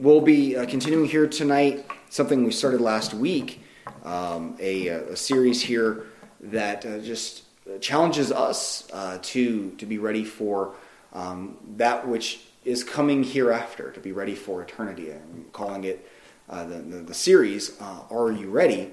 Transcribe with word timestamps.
we'll 0.00 0.20
be 0.20 0.56
uh, 0.56 0.64
continuing 0.66 1.06
here 1.06 1.26
tonight 1.26 1.84
something 2.08 2.44
we 2.44 2.52
started 2.52 2.80
last 2.80 3.12
week, 3.14 3.62
um, 4.04 4.56
a, 4.60 4.88
a, 4.88 5.16
series 5.16 5.60
here 5.60 6.06
that 6.40 6.86
uh, 6.86 6.98
just 7.00 7.42
challenges 7.80 8.30
us 8.32 8.88
uh, 8.92 9.18
to 9.22 9.70
to 9.72 9.86
be 9.86 9.98
ready 9.98 10.24
for 10.24 10.74
um, 11.12 11.56
that 11.76 12.06
which 12.06 12.40
is 12.64 12.84
coming 12.84 13.24
hereafter, 13.24 13.90
to 13.90 14.00
be 14.00 14.12
ready 14.12 14.34
for 14.34 14.62
eternity. 14.62 15.12
I'm 15.12 15.46
calling 15.52 15.84
it 15.84 16.08
uh, 16.48 16.64
the, 16.64 16.78
the, 16.78 16.96
the 16.98 17.14
series 17.14 17.80
uh, 17.80 18.02
"Are 18.10 18.30
You 18.30 18.50
Ready?" 18.50 18.92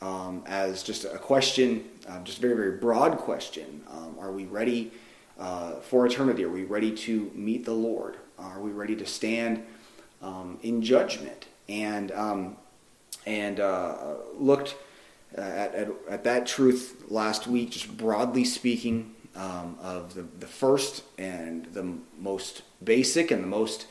Um, 0.00 0.44
as 0.46 0.82
just 0.82 1.04
a 1.04 1.18
question, 1.18 1.84
uh, 2.08 2.20
just 2.22 2.38
a 2.38 2.40
very 2.40 2.54
very 2.54 2.78
broad 2.78 3.18
question. 3.18 3.82
Um, 3.90 4.16
are 4.20 4.32
we 4.32 4.44
ready 4.44 4.92
for 5.82 6.06
eternity? 6.06 6.44
Are 6.44 6.48
we 6.48 6.64
ready 6.64 6.94
to 6.96 7.30
meet 7.34 7.64
the 7.64 7.74
Lord? 7.74 8.16
Are 8.38 8.60
we 8.60 8.70
ready 8.70 8.94
to 8.96 9.06
stand 9.06 9.64
um, 10.22 10.58
in 10.62 10.82
judgment? 10.82 11.46
And 11.68 12.12
um, 12.12 12.56
and 13.26 13.58
uh, 13.58 14.14
looked 14.38 14.76
at, 15.34 15.74
at, 15.74 15.88
at, 16.08 16.24
that 16.24 16.46
truth 16.46 17.02
last 17.08 17.46
week, 17.46 17.70
just 17.70 17.96
broadly 17.96 18.44
speaking, 18.44 19.16
um, 19.34 19.76
of 19.82 20.14
the, 20.14 20.22
the 20.38 20.46
first 20.46 21.02
and 21.18 21.66
the 21.66 21.98
most 22.18 22.62
basic 22.82 23.30
and 23.30 23.42
the 23.42 23.48
most 23.48 23.86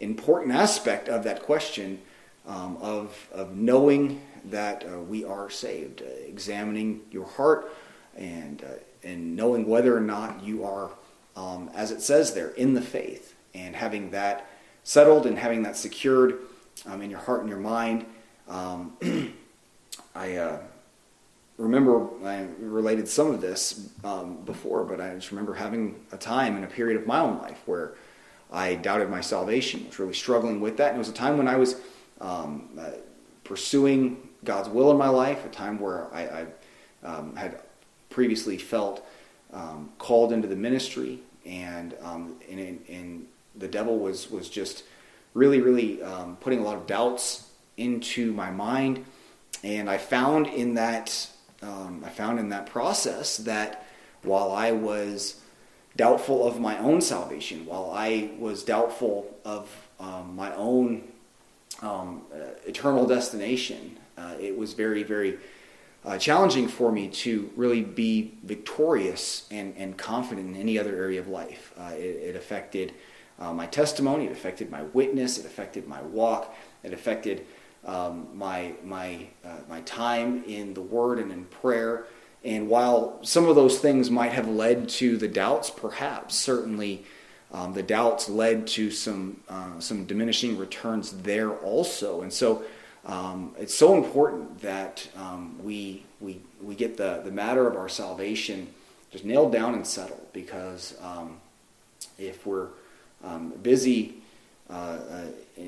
important 0.00 0.54
aspect 0.54 1.08
of 1.08 1.24
that 1.24 1.42
question 1.42 2.00
um, 2.46 2.76
of, 2.80 3.28
of 3.32 3.56
knowing 3.56 4.20
that 4.44 4.84
uh, 4.84 4.98
we 4.98 5.24
are 5.24 5.48
saved, 5.48 6.02
uh, 6.02 6.06
examining 6.26 7.00
your 7.10 7.26
heart 7.26 7.72
and, 8.16 8.62
uh, 8.64 9.06
and 9.06 9.36
knowing 9.36 9.66
whether 9.66 9.96
or 9.96 10.00
not 10.00 10.42
you 10.42 10.64
are, 10.64 10.90
um, 11.36 11.70
as 11.74 11.90
it 11.92 12.02
says 12.02 12.34
there, 12.34 12.48
in 12.50 12.74
the 12.74 12.82
faith, 12.82 13.34
and 13.54 13.76
having 13.76 14.10
that 14.10 14.46
settled 14.84 15.26
and 15.26 15.38
having 15.38 15.62
that 15.62 15.76
secured 15.76 16.38
um, 16.86 17.02
in 17.02 17.10
your 17.10 17.20
heart 17.20 17.40
and 17.40 17.48
your 17.48 17.60
mind. 17.60 18.06
Um, 18.48 18.96
I 20.14 20.36
uh, 20.36 20.58
remember 21.58 22.08
I 22.24 22.46
related 22.58 23.08
some 23.08 23.30
of 23.30 23.40
this 23.40 23.90
um, 24.04 24.36
before, 24.44 24.84
but 24.84 25.00
I 25.00 25.14
just 25.14 25.30
remember 25.30 25.54
having 25.54 26.04
a 26.12 26.16
time 26.16 26.56
in 26.56 26.64
a 26.64 26.68
period 26.68 27.00
of 27.00 27.06
my 27.06 27.20
own 27.20 27.38
life 27.38 27.60
where 27.66 27.92
I 28.50 28.74
doubted 28.74 29.08
my 29.08 29.20
salvation, 29.20 29.86
was 29.86 29.98
really 29.98 30.12
struggling 30.12 30.60
with 30.60 30.76
that. 30.76 30.88
And 30.88 30.96
it 30.96 30.98
was 30.98 31.08
a 31.08 31.14
time 31.14 31.38
when 31.38 31.48
I 31.48 31.56
was 31.56 31.76
um, 32.20 32.68
uh, 32.78 32.90
pursuing 33.44 34.28
God's 34.44 34.68
will 34.68 34.90
in 34.90 34.98
my 34.98 35.08
life, 35.08 35.44
a 35.46 35.48
time 35.48 35.80
where 35.80 36.12
I, 36.12 36.22
I 37.02 37.06
um, 37.06 37.36
had 37.36 37.60
previously 38.10 38.58
felt 38.58 39.06
um, 39.52 39.90
called 39.98 40.32
into 40.32 40.48
the 40.48 40.56
ministry, 40.56 41.20
and, 41.46 41.94
um, 42.02 42.36
and, 42.50 42.80
and, 42.88 43.26
the 43.56 43.68
devil 43.68 43.98
was, 43.98 44.30
was 44.30 44.48
just 44.48 44.84
really, 45.34 45.60
really 45.60 46.02
um, 46.02 46.36
putting 46.36 46.60
a 46.60 46.62
lot 46.62 46.76
of 46.76 46.86
doubts 46.86 47.48
into 47.76 48.32
my 48.32 48.50
mind. 48.50 49.04
And 49.62 49.88
I 49.88 49.98
found 49.98 50.46
in 50.46 50.74
that 50.74 51.28
um, 51.62 52.02
I 52.04 52.10
found 52.10 52.38
in 52.38 52.48
that 52.48 52.66
process 52.66 53.36
that 53.38 53.86
while 54.22 54.50
I 54.52 54.72
was 54.72 55.40
doubtful 55.96 56.46
of 56.46 56.58
my 56.58 56.78
own 56.78 57.00
salvation, 57.00 57.66
while 57.66 57.90
I 57.94 58.30
was 58.38 58.64
doubtful 58.64 59.32
of 59.44 59.70
um, 60.00 60.34
my 60.34 60.54
own 60.54 61.04
um, 61.80 62.22
uh, 62.32 62.38
eternal 62.66 63.06
destination, 63.06 63.98
uh, 64.18 64.34
it 64.40 64.56
was 64.56 64.72
very, 64.72 65.02
very 65.02 65.38
uh, 66.04 66.18
challenging 66.18 66.66
for 66.66 66.90
me 66.90 67.08
to 67.08 67.50
really 67.54 67.82
be 67.82 68.32
victorious 68.42 69.46
and, 69.50 69.74
and 69.76 69.96
confident 69.96 70.54
in 70.54 70.60
any 70.60 70.78
other 70.78 70.96
area 70.96 71.20
of 71.20 71.28
life. 71.28 71.72
Uh, 71.78 71.92
it, 71.94 72.00
it, 72.00 72.36
affected 72.36 72.92
uh, 73.42 73.52
my 73.52 73.66
testimony, 73.66 74.26
it 74.26 74.32
affected 74.32 74.70
my 74.70 74.82
witness, 74.82 75.36
it 75.36 75.44
affected 75.44 75.88
my 75.88 76.00
walk, 76.02 76.54
it 76.84 76.92
affected 76.92 77.44
um, 77.84 78.28
my 78.34 78.74
my 78.84 79.26
uh, 79.44 79.58
my 79.68 79.80
time 79.80 80.44
in 80.44 80.74
the 80.74 80.80
Word 80.80 81.18
and 81.18 81.32
in 81.32 81.46
prayer. 81.46 82.06
And 82.44 82.68
while 82.68 83.18
some 83.22 83.48
of 83.48 83.56
those 83.56 83.80
things 83.80 84.10
might 84.10 84.32
have 84.32 84.48
led 84.48 84.88
to 84.90 85.16
the 85.16 85.26
doubts, 85.26 85.70
perhaps 85.70 86.36
certainly 86.36 87.04
um, 87.52 87.72
the 87.72 87.82
doubts 87.82 88.28
led 88.28 88.68
to 88.68 88.92
some 88.92 89.40
uh, 89.48 89.80
some 89.80 90.04
diminishing 90.06 90.56
returns 90.56 91.10
there 91.22 91.50
also. 91.50 92.22
And 92.22 92.32
so 92.32 92.62
um, 93.04 93.56
it's 93.58 93.74
so 93.74 93.96
important 93.96 94.60
that 94.60 95.08
um, 95.16 95.58
we 95.64 96.04
we 96.20 96.40
we 96.62 96.76
get 96.76 96.96
the 96.96 97.22
the 97.24 97.32
matter 97.32 97.66
of 97.66 97.76
our 97.76 97.88
salvation 97.88 98.68
just 99.10 99.24
nailed 99.24 99.52
down 99.52 99.74
and 99.74 99.84
settled 99.84 100.32
because 100.32 100.94
um, 101.02 101.40
if 102.18 102.46
we're 102.46 102.68
um, 103.22 103.50
busy 103.62 104.14
uh, 104.70 104.72
uh, 104.72 105.26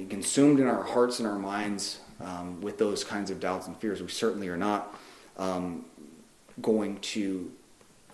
consumed 0.09 0.61
in 0.61 0.67
our 0.67 0.83
hearts 0.83 1.19
and 1.19 1.29
our 1.29 1.39
minds 1.39 2.01
um, 2.21 2.61
with 2.61 2.79
those 2.79 3.05
kinds 3.05 3.31
of 3.31 3.41
doubts 3.41 3.67
and 3.67 3.77
fears. 3.77 4.01
We 4.01 4.09
certainly 4.09 4.49
are 4.49 4.57
not 4.57 4.99
um, 5.37 5.85
going 6.63 6.99
to 7.01 7.51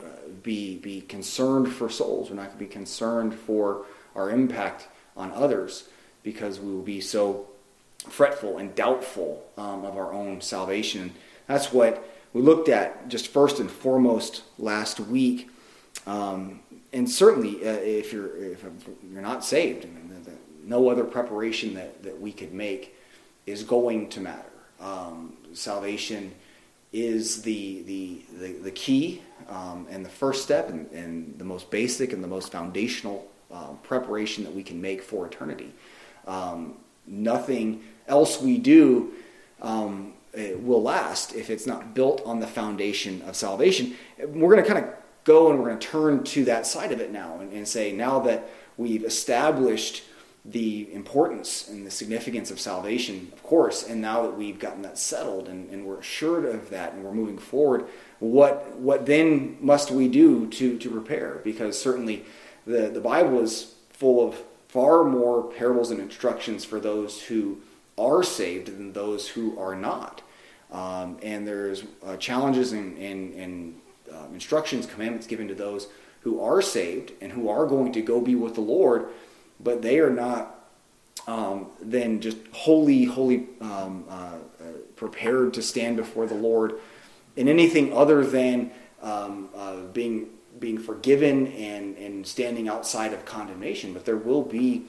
uh, 0.00 0.06
be, 0.42 0.78
be 0.78 1.02
concerned 1.02 1.72
for 1.72 1.88
souls. 1.88 2.30
We're 2.30 2.36
not 2.36 2.46
going 2.46 2.58
to 2.58 2.64
be 2.64 2.66
concerned 2.66 3.34
for 3.34 3.86
our 4.14 4.30
impact 4.30 4.88
on 5.16 5.32
others 5.32 5.88
because 6.22 6.60
we 6.60 6.72
will 6.72 6.82
be 6.82 7.00
so 7.00 7.46
fretful 8.08 8.58
and 8.58 8.74
doubtful 8.74 9.44
um, 9.56 9.84
of 9.84 9.96
our 9.96 10.12
own 10.12 10.40
salvation. 10.40 11.12
That's 11.46 11.72
what 11.72 12.06
we 12.32 12.42
looked 12.42 12.68
at 12.68 13.08
just 13.08 13.28
first 13.28 13.60
and 13.60 13.70
foremost 13.70 14.42
last 14.58 15.00
week. 15.00 15.50
Um, 16.06 16.60
and 16.92 17.08
certainly, 17.08 17.56
uh, 17.66 17.72
if 17.72 18.12
you're 18.12 18.36
if 18.36 18.64
you're 19.12 19.22
not 19.22 19.44
saved, 19.44 19.86
no 20.64 20.88
other 20.88 21.04
preparation 21.04 21.74
that, 21.74 22.02
that 22.02 22.20
we 22.20 22.32
could 22.32 22.54
make 22.54 22.94
is 23.46 23.64
going 23.64 24.08
to 24.10 24.20
matter. 24.20 24.50
Um, 24.80 25.36
salvation 25.52 26.32
is 26.92 27.42
the, 27.42 27.82
the, 27.82 28.22
the, 28.38 28.52
the 28.52 28.70
key 28.70 29.22
um, 29.48 29.86
and 29.90 30.04
the 30.04 30.10
first 30.10 30.42
step 30.42 30.68
and, 30.68 30.90
and, 30.92 31.38
the 31.38 31.44
most 31.44 31.70
basic 31.70 32.12
and 32.12 32.22
the 32.22 32.28
most 32.28 32.52
foundational 32.52 33.28
uh, 33.50 33.72
preparation 33.82 34.44
that 34.44 34.54
we 34.54 34.62
can 34.62 34.80
make 34.80 35.02
for 35.02 35.26
eternity. 35.26 35.72
Um, 36.26 36.74
nothing 37.06 37.82
else 38.06 38.40
we 38.40 38.58
do 38.58 39.12
um, 39.62 40.14
will 40.34 40.82
last 40.82 41.34
if 41.34 41.50
it's 41.50 41.66
not 41.66 41.94
built 41.94 42.22
on 42.24 42.40
the 42.40 42.46
foundation 42.46 43.22
of 43.22 43.34
salvation. 43.36 43.96
We're 44.18 44.54
going 44.54 44.62
to 44.64 44.68
kind 44.68 44.84
of 44.84 44.94
go 45.30 45.50
and 45.50 45.58
we're 45.60 45.66
going 45.66 45.78
to 45.78 45.86
turn 45.86 46.24
to 46.24 46.44
that 46.44 46.66
side 46.66 46.90
of 46.90 47.00
it 47.00 47.12
now 47.12 47.38
and, 47.40 47.52
and 47.52 47.66
say, 47.66 47.92
now 47.92 48.18
that 48.18 48.50
we've 48.76 49.04
established 49.04 50.02
the 50.44 50.92
importance 50.92 51.68
and 51.68 51.86
the 51.86 51.90
significance 51.90 52.50
of 52.50 52.58
salvation, 52.58 53.30
of 53.32 53.42
course, 53.42 53.86
and 53.88 54.00
now 54.00 54.22
that 54.22 54.36
we've 54.36 54.58
gotten 54.58 54.82
that 54.82 54.98
settled 54.98 55.48
and, 55.48 55.70
and 55.70 55.86
we're 55.86 56.00
assured 56.00 56.44
of 56.46 56.70
that 56.70 56.94
and 56.94 57.04
we're 57.04 57.12
moving 57.12 57.38
forward, 57.38 57.84
what, 58.18 58.76
what 58.76 59.06
then 59.06 59.56
must 59.60 59.90
we 59.90 60.08
do 60.08 60.48
to, 60.48 60.78
to 60.78 60.90
prepare? 60.90 61.40
Because 61.44 61.80
certainly 61.80 62.24
the, 62.66 62.88
the 62.88 63.00
Bible 63.00 63.40
is 63.40 63.74
full 63.90 64.26
of 64.26 64.34
far 64.68 65.04
more 65.04 65.44
parables 65.52 65.90
and 65.90 66.00
instructions 66.00 66.64
for 66.64 66.80
those 66.80 67.22
who 67.22 67.60
are 67.98 68.22
saved 68.22 68.66
than 68.66 68.92
those 68.92 69.28
who 69.28 69.58
are 69.58 69.76
not. 69.76 70.22
Um, 70.72 71.18
and 71.22 71.46
there's 71.46 71.84
uh, 72.04 72.16
challenges 72.16 72.72
and, 72.72 72.96
and, 72.96 73.34
and 73.34 73.74
uh, 74.12 74.26
instructions, 74.32 74.86
commandments 74.86 75.26
given 75.26 75.48
to 75.48 75.54
those 75.54 75.88
who 76.22 76.40
are 76.40 76.60
saved 76.60 77.12
and 77.20 77.32
who 77.32 77.48
are 77.48 77.66
going 77.66 77.92
to 77.92 78.02
go 78.02 78.20
be 78.20 78.34
with 78.34 78.54
the 78.54 78.60
Lord 78.60 79.08
but 79.62 79.82
they 79.82 80.00
are 80.00 80.10
not 80.10 80.56
um, 81.26 81.66
then 81.80 82.20
just 82.20 82.38
wholly, 82.52 83.04
wholly 83.04 83.46
um, 83.60 84.04
uh, 84.08 84.12
uh, 84.12 84.38
prepared 84.96 85.54
to 85.54 85.62
stand 85.62 85.96
before 85.96 86.26
the 86.26 86.34
Lord 86.34 86.80
in 87.36 87.46
anything 87.46 87.92
other 87.92 88.24
than 88.24 88.70
um, 89.02 89.48
uh, 89.54 89.76
being 89.92 90.30
being 90.58 90.78
forgiven 90.78 91.46
and, 91.52 91.96
and 91.96 92.26
standing 92.26 92.68
outside 92.68 93.12
of 93.12 93.24
condemnation. 93.24 93.92
But 93.94 94.04
there 94.04 94.16
will 94.16 94.42
be 94.42 94.86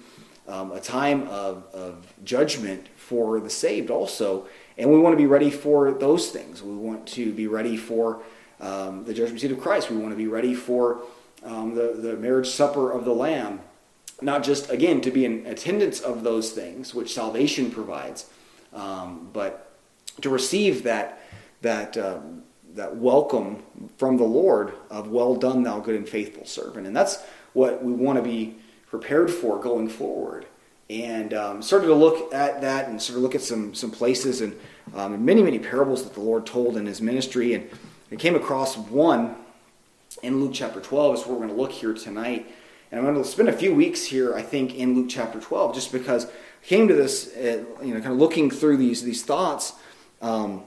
um, 0.47 0.71
a 0.71 0.81
time 0.81 1.27
of, 1.27 1.63
of 1.71 2.11
judgment 2.25 2.87
for 2.95 3.39
the 3.39 3.49
saved 3.49 3.91
also, 3.91 4.47
and 4.77 4.91
we 4.91 4.97
want 4.97 5.13
to 5.13 5.17
be 5.17 5.27
ready 5.27 5.51
for 5.51 5.91
those 5.91 6.29
things. 6.29 6.63
We 6.63 6.75
want 6.75 7.07
to 7.09 7.31
be 7.31 7.45
ready 7.47 7.77
for 7.77 8.23
um, 8.61 9.03
the 9.03 9.13
judgment 9.13 9.41
seat 9.41 9.51
of 9.51 9.59
Christ. 9.59 9.89
We 9.89 9.97
want 9.97 10.11
to 10.11 10.17
be 10.17 10.27
ready 10.27 10.53
for 10.53 11.01
um, 11.43 11.75
the, 11.75 11.93
the 11.93 12.15
marriage 12.15 12.47
supper 12.47 12.91
of 12.91 13.03
the 13.03 13.13
Lamb 13.13 13.59
not 14.21 14.43
just, 14.43 14.69
again, 14.69 15.01
to 15.01 15.11
be 15.11 15.25
in 15.25 15.45
attendance 15.47 15.99
of 15.99 16.23
those 16.23 16.51
things, 16.51 16.93
which 16.93 17.13
salvation 17.13 17.71
provides, 17.71 18.29
um, 18.73 19.29
but 19.33 19.75
to 20.21 20.29
receive 20.29 20.83
that, 20.83 21.21
that, 21.61 21.97
um, 21.97 22.43
that 22.75 22.95
welcome 22.95 23.63
from 23.97 24.17
the 24.17 24.23
Lord 24.23 24.73
of, 24.89 25.09
well 25.09 25.35
done, 25.35 25.63
thou 25.63 25.79
good 25.79 25.95
and 25.95 26.07
faithful 26.07 26.45
servant. 26.45 26.85
And 26.85 26.95
that's 26.95 27.21
what 27.53 27.83
we 27.83 27.91
want 27.91 28.17
to 28.17 28.23
be 28.23 28.55
prepared 28.87 29.31
for 29.31 29.59
going 29.59 29.89
forward. 29.89 30.45
And 30.89 31.33
um, 31.33 31.61
started 31.61 31.87
to 31.87 31.95
look 31.95 32.33
at 32.33 32.61
that 32.61 32.89
and 32.89 33.01
sort 33.01 33.17
of 33.17 33.23
look 33.23 33.33
at 33.33 33.41
some, 33.41 33.73
some 33.73 33.91
places 33.91 34.41
and 34.41 34.57
um, 34.93 35.23
many, 35.23 35.41
many 35.41 35.57
parables 35.57 36.03
that 36.03 36.13
the 36.13 36.19
Lord 36.19 36.45
told 36.45 36.77
in 36.77 36.85
his 36.85 37.01
ministry. 37.01 37.53
And 37.53 37.69
I 38.11 38.15
came 38.15 38.35
across 38.35 38.77
one 38.77 39.35
in 40.21 40.41
Luke 40.41 40.51
chapter 40.53 40.81
12, 40.81 41.15
is 41.15 41.25
where 41.25 41.33
we're 41.33 41.45
going 41.45 41.55
to 41.55 41.61
look 41.61 41.71
here 41.71 41.93
tonight 41.93 42.51
and 42.91 42.99
I'm 42.99 43.05
going 43.05 43.23
to 43.23 43.29
spend 43.29 43.47
a 43.47 43.53
few 43.53 43.73
weeks 43.73 44.03
here, 44.03 44.35
I 44.35 44.41
think, 44.41 44.75
in 44.75 44.95
Luke 44.95 45.07
chapter 45.09 45.39
12, 45.39 45.73
just 45.73 45.93
because 45.93 46.25
I 46.25 46.29
came 46.65 46.89
to 46.89 46.93
this, 46.93 47.33
uh, 47.37 47.63
you 47.81 47.93
know, 47.93 48.01
kind 48.01 48.11
of 48.11 48.19
looking 48.19 48.51
through 48.51 48.77
these 48.77 49.03
these 49.03 49.23
thoughts, 49.23 49.73
um, 50.21 50.63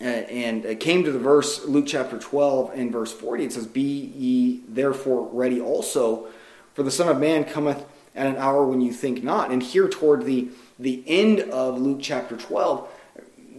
and 0.00 0.64
it 0.64 0.80
came 0.80 1.04
to 1.04 1.12
the 1.12 1.18
verse 1.18 1.64
Luke 1.64 1.86
chapter 1.88 2.18
12 2.18 2.72
and 2.74 2.92
verse 2.92 3.12
40. 3.12 3.44
It 3.44 3.52
says, 3.52 3.66
"Be 3.66 4.12
ye 4.16 4.60
therefore 4.68 5.28
ready 5.32 5.60
also, 5.60 6.28
for 6.74 6.82
the 6.82 6.90
Son 6.90 7.08
of 7.08 7.18
Man 7.18 7.44
cometh 7.44 7.84
at 8.14 8.26
an 8.26 8.36
hour 8.36 8.64
when 8.64 8.80
you 8.80 8.92
think 8.92 9.24
not." 9.24 9.50
And 9.50 9.62
here 9.62 9.88
toward 9.88 10.24
the 10.24 10.48
the 10.78 11.02
end 11.06 11.40
of 11.40 11.80
Luke 11.80 11.98
chapter 12.00 12.36
12, 12.36 12.88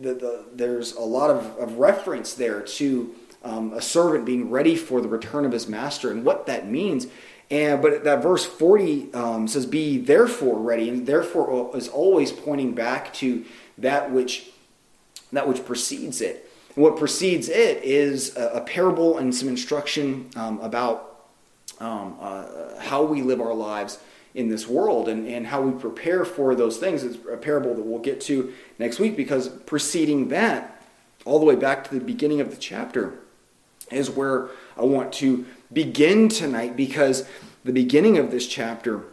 the, 0.01 0.13
the, 0.13 0.45
there's 0.53 0.93
a 0.93 1.01
lot 1.01 1.29
of, 1.29 1.57
of 1.57 1.77
reference 1.77 2.33
there 2.33 2.61
to 2.61 3.15
um, 3.43 3.73
a 3.73 3.81
servant 3.81 4.25
being 4.25 4.49
ready 4.49 4.75
for 4.75 5.01
the 5.01 5.07
return 5.07 5.45
of 5.45 5.51
his 5.51 5.67
master 5.67 6.11
and 6.11 6.25
what 6.25 6.47
that 6.47 6.67
means. 6.67 7.07
And 7.51 7.81
but 7.81 8.03
that 8.03 8.23
verse 8.23 8.43
40 8.43 9.13
um, 9.13 9.47
says, 9.47 9.67
"Be 9.67 9.99
therefore 9.99 10.57
ready," 10.57 10.89
and 10.89 11.05
therefore 11.05 11.77
is 11.77 11.87
always 11.87 12.31
pointing 12.31 12.73
back 12.73 13.13
to 13.15 13.45
that 13.77 14.11
which 14.11 14.49
that 15.31 15.47
which 15.47 15.63
precedes 15.63 16.21
it. 16.21 16.49
And 16.75 16.83
what 16.83 16.97
precedes 16.97 17.47
it 17.47 17.83
is 17.83 18.35
a, 18.35 18.47
a 18.55 18.61
parable 18.61 19.19
and 19.19 19.33
some 19.33 19.47
instruction 19.47 20.31
um, 20.35 20.59
about 20.61 21.21
um, 21.79 22.17
uh, 22.19 22.79
how 22.79 23.03
we 23.03 23.21
live 23.21 23.39
our 23.39 23.53
lives 23.53 23.99
in 24.35 24.49
this 24.49 24.67
world 24.67 25.07
and, 25.07 25.27
and 25.27 25.47
how 25.47 25.61
we 25.61 25.71
prepare 25.79 26.25
for 26.25 26.53
those 26.53 26.77
things. 26.77 27.03
is 27.03 27.17
a 27.31 27.37
parable 27.37 27.73
that 27.73 27.81
we'll 27.81 27.99
get 27.99 28.21
to 28.21 28.53
next 28.77 28.99
week 28.99 29.15
because 29.17 29.47
preceding 29.47 30.27
that, 30.27 30.83
all 31.23 31.39
the 31.39 31.45
way 31.45 31.55
back 31.55 31.85
to 31.85 31.97
the 31.97 32.03
beginning 32.03 32.41
of 32.41 32.51
the 32.51 32.57
chapter, 32.57 33.13
is 33.91 34.09
where 34.09 34.49
I 34.77 34.83
want 34.83 35.13
to 35.13 35.45
begin 35.71 36.27
tonight 36.29 36.75
because 36.75 37.27
the 37.63 37.71
beginning 37.71 38.17
of 38.17 38.29
this 38.29 38.45
chapter 38.45 39.03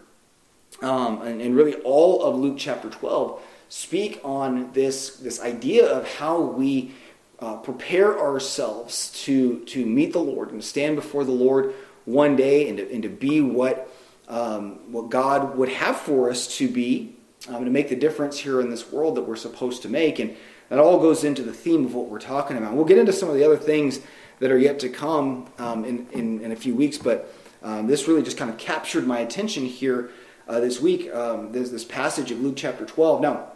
um, 0.82 1.22
and, 1.22 1.40
and, 1.40 1.54
really 1.54 1.74
all 1.82 2.24
of 2.24 2.34
Luke 2.34 2.56
chapter 2.58 2.90
12 2.90 3.40
speak 3.68 4.20
on 4.24 4.72
this, 4.72 5.16
this 5.16 5.40
idea 5.40 5.86
of 5.86 6.08
how 6.16 6.40
we 6.40 6.92
uh, 7.38 7.56
prepare 7.56 8.18
ourselves 8.18 9.10
to, 9.24 9.60
to 9.66 9.86
meet 9.86 10.12
the 10.12 10.18
Lord 10.18 10.50
and 10.50 10.64
stand 10.64 10.96
before 10.96 11.24
the 11.24 11.30
Lord 11.30 11.74
one 12.04 12.34
day 12.34 12.68
and 12.68 12.78
to, 12.78 12.92
and 12.92 13.02
to 13.02 13.08
be 13.08 13.40
what, 13.40 13.94
um, 14.28 14.92
what 14.92 15.10
God 15.10 15.56
would 15.56 15.68
have 15.68 15.96
for 15.96 16.30
us 16.30 16.56
to 16.58 16.68
be, 16.68 17.16
um, 17.48 17.64
to 17.64 17.70
make 17.70 17.88
the 17.88 17.96
difference 17.96 18.38
here 18.38 18.60
in 18.60 18.70
this 18.70 18.90
world 18.90 19.16
that 19.16 19.22
we're 19.22 19.36
supposed 19.36 19.82
to 19.82 19.88
make. 19.88 20.18
And 20.18 20.36
that 20.68 20.78
all 20.78 20.98
goes 20.98 21.24
into 21.24 21.42
the 21.42 21.52
theme 21.52 21.84
of 21.84 21.94
what 21.94 22.08
we're 22.08 22.20
talking 22.20 22.56
about. 22.56 22.74
We'll 22.74 22.84
get 22.84 22.98
into 22.98 23.12
some 23.12 23.28
of 23.28 23.34
the 23.34 23.44
other 23.44 23.58
things 23.58 24.00
that 24.38 24.50
are 24.50 24.58
yet 24.58 24.78
to 24.80 24.88
come 24.88 25.50
um, 25.58 25.84
in, 25.84 26.06
in, 26.12 26.40
in, 26.40 26.52
a 26.52 26.56
few 26.56 26.74
weeks. 26.74 26.98
But 26.98 27.32
um, 27.62 27.86
this 27.86 28.08
really 28.08 28.22
just 28.22 28.38
kind 28.38 28.50
of 28.50 28.58
captured 28.58 29.06
my 29.06 29.18
attention 29.18 29.66
here 29.66 30.10
uh, 30.48 30.60
this 30.60 30.80
week. 30.80 31.12
Um, 31.14 31.52
there's 31.52 31.70
this 31.70 31.84
passage 31.84 32.30
of 32.30 32.40
Luke 32.40 32.54
chapter 32.56 32.86
12. 32.86 33.20
Now, 33.20 33.48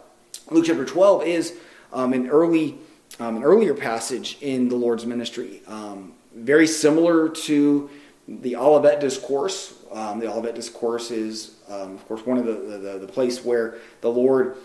Luke 0.51 0.65
chapter 0.65 0.85
12 0.85 1.23
is 1.23 1.57
um, 1.91 2.13
an 2.13 2.29
early, 2.29 2.77
um, 3.19 3.37
an 3.37 3.43
earlier 3.43 3.73
passage 3.73 4.37
in 4.41 4.69
the 4.69 4.75
Lord's 4.75 5.05
ministry, 5.05 5.61
um, 5.67 6.13
very 6.35 6.67
similar 6.67 7.29
to 7.29 7.89
the 8.27 8.55
Olivet 8.55 8.99
Discourse. 8.99 9.76
The 10.19 10.31
Olivet 10.31 10.55
Discourse 10.55 11.11
is, 11.11 11.55
of 11.67 12.07
course, 12.07 12.25
one 12.25 12.37
of 12.37 12.45
the, 12.45 12.77
the, 12.77 12.97
the 12.99 13.07
place 13.07 13.43
where 13.43 13.75
the 14.01 14.09
Lord 14.09 14.57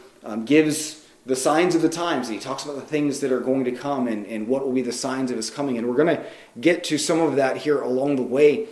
gives 0.45 1.03
the 1.25 1.37
signs 1.37 1.75
of 1.75 1.83
the 1.83 1.89
times. 1.89 2.29
He 2.29 2.39
talks 2.39 2.65
about 2.65 2.77
the 2.77 2.83
things 2.83 3.21
that 3.21 3.31
are 3.31 3.41
going 3.41 3.65
to 3.65 3.73
come 3.73 4.09
and, 4.09 4.27
and 4.27 4.49
what 4.49 4.65
will 4.65 4.73
be 4.73 4.83
the 4.83 4.93
signs 4.93 5.31
of 5.31 5.37
his 5.37 5.51
coming. 5.51 5.79
And 5.79 5.89
we're 5.89 5.97
going 5.97 6.17
to 6.17 6.25
get 6.61 6.85
to 6.85 6.99
some 6.99 7.21
of 7.21 7.37
that 7.37 7.59
here 7.59 7.81
along 7.81 8.17
the 8.17 8.23
way. 8.23 8.67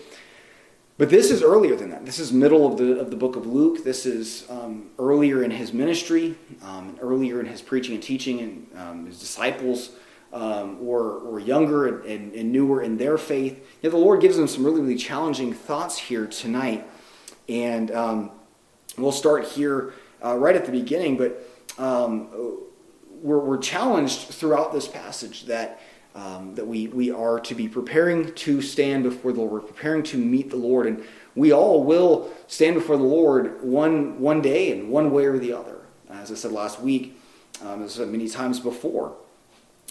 But 0.99 1.09
this 1.09 1.31
is 1.31 1.43
earlier 1.43 1.77
than 1.77 1.91
that. 1.91 2.05
This 2.05 2.19
is 2.19 2.33
middle 2.33 2.71
of 2.71 2.77
the, 2.77 3.01
of 3.01 3.11
the 3.11 3.17
book 3.17 3.37
of 3.37 3.47
Luke. 3.47 3.85
This 3.85 4.05
is 4.05 4.45
um, 4.51 4.91
earlier 4.99 5.43
in 5.43 5.51
his 5.51 5.73
ministry, 5.73 6.37
um, 6.63 6.99
earlier 7.01 7.41
in 7.41 7.47
his 7.47 7.63
preaching 7.63 7.95
and 7.95 8.03
teaching, 8.03 8.41
and 8.41 8.67
um, 8.77 9.07
his 9.07 9.19
disciples 9.19 9.93
um, 10.33 10.85
were, 10.85 11.19
were 11.25 11.41
younger 11.41 11.89
and, 11.89 12.05
and, 12.05 12.35
and, 12.35 12.53
newer 12.53 12.83
in 12.83 12.97
their 12.97 13.19
faith. 13.19 13.67
The 13.83 13.91
Lord 13.91 14.21
gives 14.21 14.37
them 14.37 14.47
some 14.47 14.65
really, 14.65 14.81
really 14.81 14.97
challenging 14.97 15.53
thoughts 15.53 15.99
here 15.99 16.27
tonight. 16.27 16.87
And 17.49 17.91
um, 17.91 18.31
we'll 18.97 19.11
start 19.11 19.49
here 19.49 19.93
uh, 20.25 20.37
right 20.37 20.55
at 20.55 20.67
the 20.67 20.73
beginning. 20.73 21.17
But 21.17 21.45
um, 21.79 22.29
we're, 23.23 23.41
we're, 23.41 23.59
challenged 23.59 24.29
throughout 24.29 24.73
this 24.73 24.87
passage 24.87 25.47
that, 25.47 25.81
um, 26.15 26.55
that 26.55 26.67
we, 26.67 26.87
we 26.89 27.11
are 27.11 27.41
to 27.41 27.55
be 27.55 27.69
preparing 27.69 28.33
to 28.35 28.63
stand 28.63 29.03
before 29.03 29.33
the 29.33 29.41
Lord. 29.41 29.67
Preparing 29.67 30.05
to 30.05 30.17
meet 30.17 30.51
the 30.51 30.57
Lord. 30.57 30.87
And 30.87 31.05
we 31.35 31.53
all 31.53 31.83
will 31.83 32.31
stand 32.47 32.77
before 32.77 32.97
the 32.97 33.03
Lord 33.03 33.63
one, 33.63 34.21
one 34.21 34.41
day 34.41 34.71
in 34.71 34.91
one 34.91 35.11
way 35.11 35.25
or 35.25 35.39
the 35.39 35.53
other. 35.53 35.79
As 36.09 36.31
I 36.31 36.35
said 36.35 36.53
last 36.53 36.81
week, 36.81 37.21
um, 37.63 37.83
as 37.83 37.95
I 37.95 38.05
said 38.05 38.09
many 38.09 38.29
times 38.29 38.61
before, 38.61 39.17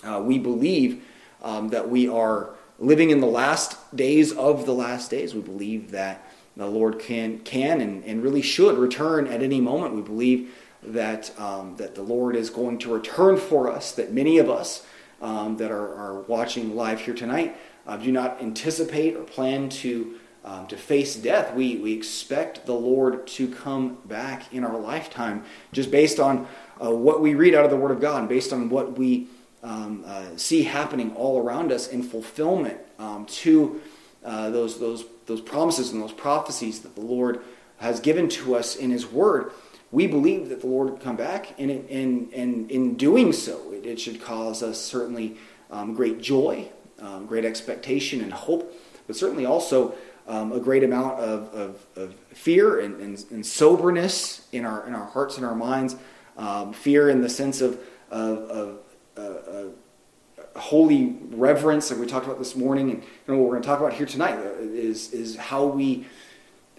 uh, 0.04 0.22
we 0.24 0.40
believe 0.40 1.04
um, 1.42 1.70
that 1.70 1.90
we 1.90 2.08
are 2.08 2.52
living 2.78 3.10
in 3.10 3.20
the 3.20 3.28
last 3.28 3.96
days 3.96 4.32
of 4.32 4.66
the 4.66 4.74
last 4.74 5.12
days. 5.12 5.34
We 5.34 5.42
believe 5.42 5.92
that 5.92 6.26
the 6.56 6.68
Lord 6.68 7.00
can, 7.00 7.40
can 7.40 7.82
and, 7.82 8.04
and 8.04 8.24
really 8.24 8.42
should 8.42 8.78
return 8.78 9.28
at 9.28 9.42
any 9.42 9.62
moment. 9.62 9.96
We 9.96 10.02
believe 10.02 10.54
that, 10.84 11.38
um, 11.40 11.76
that 11.78 11.96
the 11.96 12.02
Lord 12.02 12.36
is 12.36 12.50
going 12.50 12.78
to 12.80 12.94
return 12.94 13.38
for 13.38 13.72
us, 13.72 13.92
that 13.94 14.14
many 14.14 14.38
of 14.38 14.50
us 14.50 14.86
um, 15.22 15.58
that 15.58 15.72
are, 15.72 15.94
are 15.96 16.22
watching 16.22 16.76
live 16.76 17.02
here 17.02 17.14
tonight 17.14 17.58
uh, 17.86 17.98
do 17.98 18.12
not 18.12 18.42
anticipate 18.42 19.16
or 19.16 19.24
plan 19.24 19.70
to, 19.70 20.16
um, 20.46 20.68
to 20.68 20.78
face 20.78 21.16
death. 21.16 21.54
We, 21.54 21.78
we 21.78 21.94
expect 21.94 22.66
the 22.66 22.74
Lord 22.74 23.28
to 23.28 23.48
come 23.48 23.98
back 24.06 24.54
in 24.54 24.64
our 24.64 24.78
lifetime 24.78 25.44
just 25.72 25.92
based 25.92 26.20
on 26.20 26.48
uh, 26.82 26.92
what 26.92 27.22
we 27.22 27.36
read 27.36 27.56
out 27.56 27.66
of 27.66 27.72
the 27.72 27.78
Word 27.78 27.92
of 27.92 28.00
God 28.00 28.20
and 28.20 28.30
based 28.30 28.54
on 28.54 28.70
what 28.70 28.98
we 28.98 29.28
um, 29.64 30.04
uh, 30.06 30.26
see 30.38 30.64
happening 30.64 31.14
all 31.16 31.42
around 31.42 31.72
us 31.72 31.88
in 31.88 32.04
fulfillment 32.04 32.80
um, 32.98 33.26
to 33.26 33.82
uh, 34.24 34.50
those, 34.50 34.80
those, 34.80 35.06
those 35.26 35.42
promises 35.42 35.92
and 35.92 36.02
those 36.02 36.14
prophecies 36.14 36.82
that 36.82 36.96
the 36.96 37.02
Lord 37.02 37.42
has 37.78 38.00
given 38.00 38.28
to 38.30 38.56
us 38.56 38.76
in 38.76 38.92
His 38.92 39.06
Word 39.06 39.52
we 39.92 40.08
believe 40.08 40.50
that 40.50 40.62
the 40.62 40.68
Lord 40.68 40.92
would 40.92 41.02
come 41.02 41.16
back, 41.16 41.56
and, 41.60 41.72
it, 41.72 41.90
and, 41.90 42.32
and 42.34 42.70
in 42.70 42.96
doing 42.96 43.34
so, 43.34 43.72
it, 43.74 43.86
it 43.86 44.00
should 44.00 44.22
cause 44.22 44.62
us 44.62 44.80
certainly 44.80 45.38
um, 45.72 45.96
great 45.96 46.22
joy, 46.22 46.68
um, 47.00 47.26
great 47.26 47.46
expectation 47.46 48.22
and 48.22 48.32
hope, 48.32 48.74
but 49.08 49.16
certainly 49.16 49.46
also 49.46 49.96
um, 50.28 50.52
a 50.52 50.60
great 50.60 50.84
amount 50.84 51.20
of, 51.20 51.54
of, 51.56 51.86
of 51.96 52.14
fear 52.34 52.80
and, 52.80 53.02
and, 53.02 53.26
and, 53.32 53.44
soberness 53.44 54.48
in 54.52 54.64
our, 54.64 54.86
in 54.86 54.94
our 54.94 55.06
hearts 55.06 55.38
and 55.38 55.46
our 55.46 55.56
minds. 55.56 55.96
Um, 56.38 56.72
fear 56.72 57.10
in 57.10 57.22
the 57.22 57.30
sense 57.30 57.60
of, 57.60 57.80
of, 58.12 58.38
of 58.50 58.80
uh, 59.20 59.52
uh, 59.52 60.60
holy 60.60 61.18
reverence 61.32 61.90
that 61.90 61.98
we 61.98 62.06
talked 62.06 62.26
about 62.26 62.40
this 62.40 62.56
morning, 62.56 62.92
and 62.92 63.04
you 63.04 63.10
know, 63.28 63.38
what 63.38 63.46
we're 63.46 63.52
going 63.52 63.64
to 63.64 63.68
talk 63.68 63.80
about 63.80 63.94
here 63.94 64.06
tonight 64.06 64.38
is, 64.40 65.14
is 65.14 65.36
how 65.36 65.66
we 65.66 66.06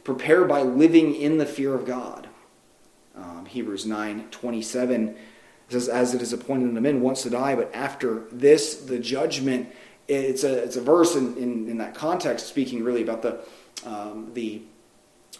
prepare 0.04 0.44
by 0.44 0.62
living 0.62 1.14
in 1.14 1.38
the 1.38 1.47
fear 1.47 1.75
of 1.75 1.85
God. 1.85 2.28
Um, 3.14 3.47
Hebrews 3.47 3.87
9 3.87 4.28
27 4.30 5.16
says, 5.68 5.88
As 5.88 6.14
it 6.14 6.23
is 6.23 6.32
appointed 6.32 6.68
unto 6.68 6.80
men 6.80 7.00
once 7.00 7.23
to 7.23 7.30
die, 7.30 7.54
but 7.54 7.75
after 7.75 8.25
this, 8.32 8.76
the 8.76 8.99
judgment. 8.99 9.68
It's 10.09 10.42
a, 10.42 10.64
it's 10.64 10.75
a 10.75 10.80
verse 10.80 11.14
in, 11.14 11.37
in, 11.37 11.68
in 11.68 11.78
that 11.78 11.94
context 11.94 12.49
speaking 12.49 12.82
really 12.82 13.02
about 13.04 13.23
the, 13.23 13.38
um, 13.87 14.32
the, 14.35 14.62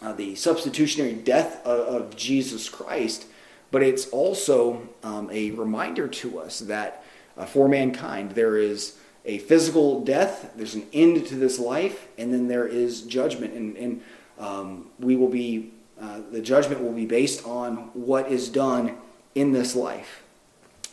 uh, 0.01 0.13
the 0.13 0.35
substitutionary 0.35 1.13
death 1.13 1.65
of, 1.65 2.03
of, 2.03 2.15
Jesus 2.15 2.69
Christ, 2.69 3.25
but 3.71 3.81
it's 3.81 4.07
also 4.09 4.87
um, 5.03 5.29
a 5.31 5.51
reminder 5.51 6.07
to 6.07 6.39
us 6.39 6.59
that 6.59 7.03
uh, 7.37 7.45
for 7.45 7.67
mankind 7.67 8.31
there 8.31 8.57
is 8.57 8.97
a 9.25 9.37
physical 9.39 10.03
death, 10.03 10.51
there's 10.55 10.75
an 10.75 10.85
end 10.93 11.25
to 11.27 11.35
this 11.35 11.59
life, 11.59 12.07
and 12.17 12.33
then 12.33 12.47
there 12.47 12.67
is 12.67 13.03
judgment. 13.03 13.53
And, 13.53 13.77
and 13.77 14.01
um, 14.39 14.87
we 14.99 15.15
will 15.15 15.29
be 15.29 15.71
uh, 16.01 16.21
the 16.31 16.41
judgment 16.41 16.81
will 16.81 16.93
be 16.93 17.05
based 17.05 17.45
on 17.45 17.75
what 17.93 18.31
is 18.31 18.49
done 18.49 18.97
in 19.35 19.51
this 19.51 19.75
life. 19.75 20.23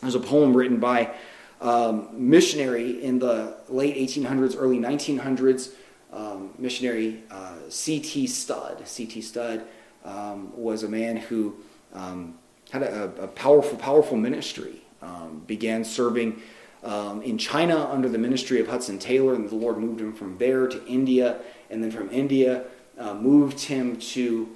There's 0.01 0.15
a 0.15 0.19
poem 0.19 0.55
written 0.55 0.79
by 0.79 1.11
um, 1.59 2.09
missionary 2.13 3.03
in 3.03 3.17
the 3.17 3.57
late 3.67 3.95
1800s, 3.95 4.55
early 4.57 4.77
1900s, 4.77 5.71
um, 6.13 6.51
missionary 6.59 7.23
uh, 7.31 7.55
C.T. 7.69 8.27
Studd. 8.27 8.87
C.T. 8.87 9.21
Studd 9.21 9.63
um, 10.05 10.55
was 10.55 10.83
a 10.83 10.87
man 10.87 11.17
who 11.17 11.55
um, 11.93 12.37
had 12.69 12.83
a, 12.83 13.11
a, 13.21 13.27
powerful, 13.27 13.77
powerful 13.77 14.17
ministry, 14.17 14.81
um, 15.01 15.43
began 15.47 15.83
serving 15.83 16.41
um, 16.83 17.21
in 17.21 17.37
China 17.37 17.89
under 17.91 18.07
the 18.07 18.17
ministry 18.17 18.59
of 18.59 18.67
Hudson 18.67 18.99
Taylor, 18.99 19.33
and 19.33 19.49
the 19.49 19.55
Lord 19.55 19.77
moved 19.77 19.99
him 19.99 20.13
from 20.13 20.37
there 20.37 20.67
to 20.67 20.85
India, 20.85 21.39
and 21.69 21.83
then 21.83 21.91
from 21.91 22.09
India 22.11 22.65
uh, 22.97 23.13
moved 23.13 23.59
him 23.61 23.97
to 23.97 24.49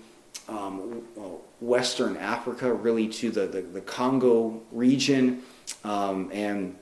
um, 0.47 1.03
Western 1.59 2.17
Africa, 2.17 2.73
really 2.73 3.07
to 3.07 3.31
the, 3.31 3.47
the, 3.47 3.61
the 3.61 3.81
Congo 3.81 4.61
region. 4.71 5.43
Um, 5.83 6.29
and 6.33 6.75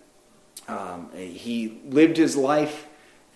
um, 0.67 1.09
he 1.15 1.81
lived 1.85 2.17
his 2.17 2.35
life 2.35 2.87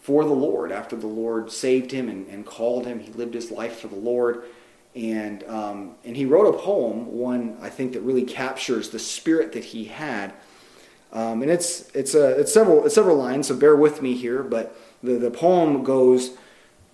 for 0.01 0.23
the 0.23 0.33
Lord 0.33 0.71
after 0.71 0.95
the 0.95 1.07
Lord 1.07 1.51
saved 1.51 1.91
him 1.91 2.09
and, 2.09 2.27
and, 2.27 2.45
called 2.45 2.85
him. 2.85 2.99
He 2.99 3.11
lived 3.13 3.33
his 3.33 3.51
life 3.51 3.79
for 3.79 3.87
the 3.87 3.95
Lord. 3.95 4.43
And, 4.95 5.43
um, 5.43 5.95
and 6.05 6.15
he 6.15 6.25
wrote 6.25 6.55
a 6.55 6.57
poem, 6.57 7.17
one 7.17 7.57
I 7.61 7.69
think 7.69 7.93
that 7.93 8.01
really 8.01 8.23
captures 8.23 8.89
the 8.89 8.99
spirit 8.99 9.51
that 9.53 9.65
he 9.65 9.85
had. 9.85 10.33
Um, 11.11 11.41
and 11.41 11.51
it's, 11.51 11.89
it's, 11.93 12.15
a, 12.15 12.39
it's, 12.39 12.53
several, 12.53 12.85
it's 12.85 12.95
several 12.95 13.17
lines, 13.17 13.47
so 13.47 13.55
bear 13.55 13.75
with 13.75 14.01
me 14.01 14.15
here. 14.15 14.41
But 14.41 14.75
the, 15.03 15.17
the 15.17 15.31
poem 15.31 15.83
goes 15.83 16.37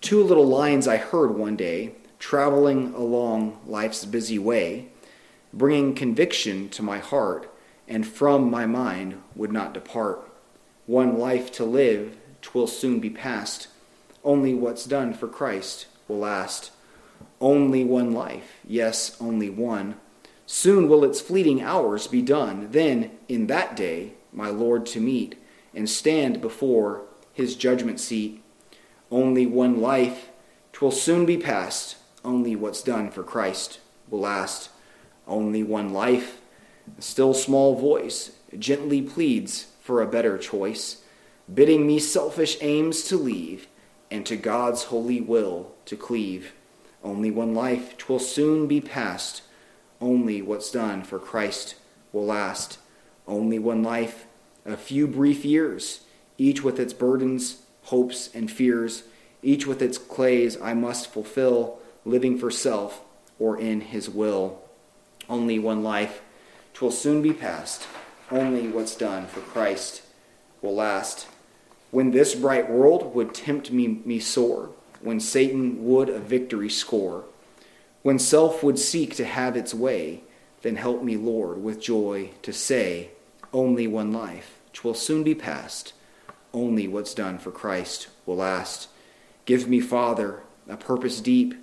Two 0.01 0.23
little 0.23 0.47
lines 0.47 0.87
I 0.87 0.97
heard 0.97 1.35
one 1.37 1.55
day, 1.55 1.93
traveling 2.17 2.91
along 2.95 3.59
life's 3.67 4.03
busy 4.03 4.39
way, 4.39 4.87
bringing 5.53 5.93
conviction 5.93 6.69
to 6.69 6.81
my 6.81 6.97
heart, 6.97 7.53
and 7.87 8.05
from 8.05 8.49
my 8.49 8.65
mind 8.65 9.21
would 9.35 9.51
not 9.51 9.75
depart. 9.75 10.27
One 10.87 11.19
life 11.19 11.51
to 11.53 11.65
live, 11.65 12.17
twill 12.41 12.65
soon 12.65 12.99
be 12.99 13.11
past. 13.11 13.67
Only 14.23 14.55
what's 14.55 14.85
done 14.85 15.13
for 15.13 15.27
Christ 15.27 15.85
will 16.07 16.17
last. 16.17 16.71
Only 17.39 17.83
one 17.83 18.13
life, 18.13 18.59
yes, 18.67 19.17
only 19.19 19.49
one. 19.49 19.95
Soon 20.45 20.87
will 20.89 21.03
its 21.03 21.21
fleeting 21.21 21.61
hours 21.61 22.07
be 22.07 22.21
done. 22.21 22.67
Then, 22.71 23.11
in 23.27 23.47
that 23.47 23.75
day, 23.75 24.13
my 24.33 24.49
Lord 24.49 24.85
to 24.87 24.99
meet 24.99 25.41
and 25.73 25.89
stand 25.89 26.41
before 26.41 27.03
his 27.33 27.55
judgment 27.55 27.99
seat. 27.99 28.43
Only 29.09 29.45
one 29.45 29.81
life, 29.81 30.29
twill 30.73 30.91
soon 30.91 31.25
be 31.25 31.37
past. 31.37 31.97
Only 32.23 32.55
what's 32.55 32.83
done 32.83 33.09
for 33.09 33.23
Christ 33.23 33.79
will 34.09 34.19
last. 34.19 34.69
Only 35.27 35.63
one 35.63 35.93
life, 35.93 36.41
a 36.97 37.01
still 37.01 37.33
small 37.33 37.75
voice 37.75 38.31
gently 38.57 39.01
pleads 39.01 39.67
for 39.81 40.01
a 40.01 40.07
better 40.07 40.37
choice, 40.37 41.03
bidding 41.51 41.87
me 41.87 41.99
selfish 41.99 42.57
aims 42.61 43.03
to 43.05 43.17
leave 43.17 43.67
and 44.09 44.25
to 44.25 44.35
God's 44.35 44.85
holy 44.85 45.21
will 45.21 45.71
to 45.85 45.95
cleave. 45.95 46.53
Only 47.03 47.31
one 47.31 47.53
life, 47.53 47.97
twill 47.97 48.19
soon 48.19 48.67
be 48.67 48.79
past. 48.81 49.41
Only 49.99 50.41
what's 50.41 50.71
done 50.71 51.03
for 51.03 51.19
Christ 51.19 51.75
will 52.11 52.25
last. 52.25 52.77
Only 53.27 53.59
one 53.59 53.83
life, 53.83 54.25
a 54.65 54.77
few 54.77 55.07
brief 55.07 55.43
years, 55.45 56.01
each 56.37 56.63
with 56.63 56.79
its 56.79 56.93
burdens, 56.93 57.63
hopes, 57.83 58.29
and 58.33 58.51
fears, 58.51 59.03
each 59.43 59.65
with 59.65 59.81
its 59.81 59.97
clays 59.97 60.59
I 60.61 60.73
must 60.73 61.11
fulfill, 61.11 61.79
living 62.05 62.37
for 62.37 62.51
self 62.51 63.01
or 63.39 63.59
in 63.59 63.81
His 63.81 64.09
will. 64.09 64.61
Only 65.29 65.57
one 65.59 65.83
life, 65.83 66.21
twill 66.73 66.91
soon 66.91 67.21
be 67.21 67.33
past. 67.33 67.87
Only 68.29 68.67
what's 68.67 68.95
done 68.95 69.27
for 69.27 69.41
Christ 69.41 70.03
will 70.61 70.75
last. 70.75 71.27
When 71.89 72.11
this 72.11 72.35
bright 72.35 72.69
world 72.69 73.13
would 73.13 73.33
tempt 73.33 73.71
me, 73.71 74.01
me 74.05 74.19
sore, 74.19 74.69
when 75.03 75.19
Satan 75.19 75.83
would 75.85 76.09
a 76.09 76.19
victory 76.19 76.69
score, 76.69 77.25
when 78.03 78.19
self 78.19 78.63
would 78.63 78.79
seek 78.79 79.15
to 79.15 79.25
have 79.25 79.55
its 79.55 79.73
way, 79.73 80.21
then 80.61 80.75
help 80.75 81.03
me, 81.03 81.17
Lord, 81.17 81.63
with 81.63 81.81
joy 81.81 82.31
to 82.41 82.53
say, 82.53 83.11
Only 83.53 83.87
one 83.87 84.11
life, 84.11 84.59
twill 84.73 84.93
soon 84.93 85.23
be 85.23 85.35
past. 85.35 85.93
Only 86.53 86.87
what's 86.87 87.13
done 87.13 87.37
for 87.37 87.51
Christ 87.51 88.07
will 88.25 88.37
last. 88.37 88.89
Give 89.45 89.67
me, 89.67 89.79
Father, 89.79 90.41
a 90.67 90.77
purpose 90.77 91.21
deep, 91.21 91.55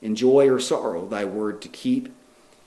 in 0.00 0.14
joy 0.14 0.48
or 0.48 0.60
sorrow, 0.60 1.06
thy 1.06 1.24
word 1.24 1.60
to 1.62 1.68
keep, 1.68 2.14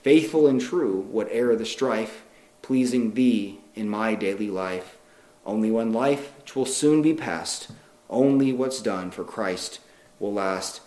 faithful 0.02 0.46
and 0.46 0.60
true, 0.60 1.02
whate'er 1.10 1.56
the 1.56 1.64
strife, 1.64 2.24
pleasing 2.62 3.14
thee 3.14 3.60
in 3.74 3.88
my 3.88 4.14
daily 4.14 4.50
life. 4.50 4.98
Only 5.46 5.70
one 5.70 5.92
life, 5.92 6.32
twill 6.44 6.66
soon 6.66 7.02
be 7.02 7.14
past. 7.14 7.70
Only 8.08 8.52
what's 8.52 8.82
done 8.82 9.10
for 9.10 9.24
Christ 9.24 9.80
will 10.20 10.32
last. 10.32 10.80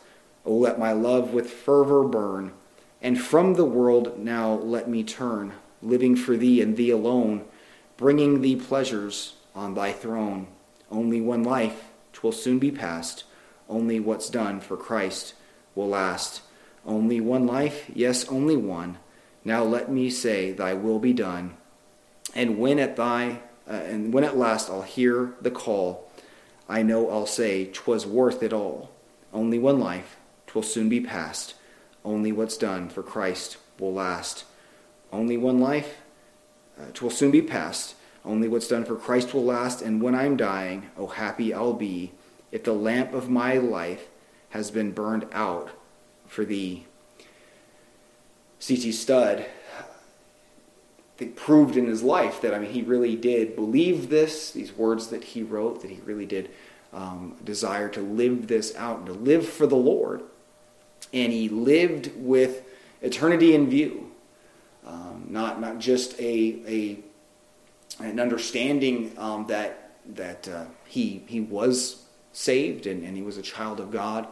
Oh, 0.45 0.55
let 0.55 0.79
my 0.79 0.93
love 0.93 1.33
with 1.33 1.51
fervor 1.51 2.03
burn, 2.03 2.53
and 3.01 3.19
from 3.19 3.55
the 3.55 3.65
world 3.65 4.17
now 4.17 4.53
let 4.53 4.87
me 4.87 5.03
turn, 5.03 5.53
living 5.81 6.15
for 6.15 6.37
thee 6.37 6.61
and 6.61 6.77
thee 6.77 6.89
alone, 6.89 7.43
bringing 7.97 8.39
thee 8.39 8.55
pleasures 8.55 9.35
on 9.53 9.73
thy 9.73 9.91
throne. 9.91 10.47
Only 10.89 11.19
one 11.19 11.43
life, 11.43 11.89
twill 12.13 12.31
soon 12.31 12.59
be 12.59 12.71
past. 12.71 13.25
Only 13.67 13.99
what's 13.99 14.29
done 14.29 14.59
for 14.61 14.77
Christ 14.77 15.33
will 15.75 15.89
last. 15.89 16.41
Only 16.85 17.19
one 17.19 17.47
life, 17.47 17.89
yes, 17.93 18.27
only 18.29 18.55
one. 18.55 18.97
Now 19.43 19.63
let 19.63 19.91
me 19.91 20.09
say, 20.09 20.51
Thy 20.51 20.73
will 20.73 20.99
be 20.99 21.13
done. 21.13 21.57
And 22.35 22.57
when 22.57 22.79
at 22.79 22.95
thy 22.95 23.39
uh, 23.67 23.73
and 23.73 24.13
when 24.13 24.23
at 24.23 24.37
last 24.37 24.69
I'll 24.69 24.81
hear 24.81 25.35
the 25.41 25.51
call, 25.51 26.09
I 26.67 26.83
know 26.83 27.09
I'll 27.09 27.25
say, 27.25 27.65
'Twas 27.65 28.05
worth 28.05 28.43
it 28.43 28.53
all." 28.53 28.92
Only 29.33 29.59
one 29.59 29.79
life, 29.79 30.17
'twill 30.47 30.63
soon 30.63 30.89
be 30.89 30.99
past. 30.99 31.55
Only 32.05 32.31
what's 32.31 32.57
done 32.57 32.89
for 32.89 33.01
Christ 33.01 33.57
will 33.79 33.93
last. 33.93 34.45
Only 35.11 35.37
one 35.37 35.59
life, 35.59 35.97
uh, 36.79 36.91
'twill 36.93 37.11
soon 37.11 37.31
be 37.31 37.41
past. 37.41 37.95
Only 38.23 38.47
what's 38.47 38.67
done 38.67 38.85
for 38.85 38.95
Christ 38.95 39.33
will 39.33 39.43
last. 39.43 39.81
And 39.81 40.01
when 40.01 40.15
I'm 40.15 40.37
dying, 40.37 40.89
oh 40.97 41.07
happy 41.07 41.53
I'll 41.53 41.73
be 41.73 42.11
if 42.51 42.63
the 42.63 42.73
lamp 42.73 43.13
of 43.13 43.29
my 43.29 43.57
life 43.57 44.07
has 44.51 44.69
been 44.69 44.91
burned 44.91 45.25
out 45.33 45.71
for 46.27 46.45
thee. 46.45 46.85
C.T. 48.59 48.91
Think, 51.17 51.35
proved 51.35 51.75
in 51.75 51.87
his 51.87 52.01
life 52.01 52.39
that 52.41 52.53
I 52.53 52.59
mean 52.59 52.71
he 52.71 52.81
really 52.81 53.15
did 53.15 53.55
believe 53.55 54.09
this, 54.09 54.51
these 54.51 54.73
words 54.73 55.07
that 55.07 55.23
he 55.23 55.43
wrote, 55.43 55.81
that 55.81 55.91
he 55.91 55.99
really 56.05 56.25
did 56.25 56.49
um, 56.93 57.35
desire 57.43 57.89
to 57.89 58.01
live 58.01 58.47
this 58.47 58.75
out 58.75 58.99
and 58.99 59.07
to 59.07 59.13
live 59.13 59.47
for 59.47 59.67
the 59.67 59.75
Lord, 59.75 60.21
and 61.11 61.31
he 61.31 61.49
lived 61.49 62.11
with 62.15 62.63
eternity 63.01 63.53
in 63.53 63.69
view, 63.69 64.11
um, 64.85 65.27
not 65.29 65.59
not 65.59 65.79
just 65.79 66.19
a, 66.19 66.61
a 66.67 68.03
an 68.03 68.19
understanding 68.19 69.11
um, 69.17 69.47
that 69.47 69.91
that 70.15 70.47
uh, 70.47 70.65
he 70.85 71.23
he 71.27 71.39
was 71.39 72.05
saved 72.31 72.87
and, 72.87 73.03
and 73.03 73.15
he 73.15 73.21
was 73.21 73.37
a 73.37 73.41
child 73.41 73.79
of 73.79 73.91
God, 73.91 74.27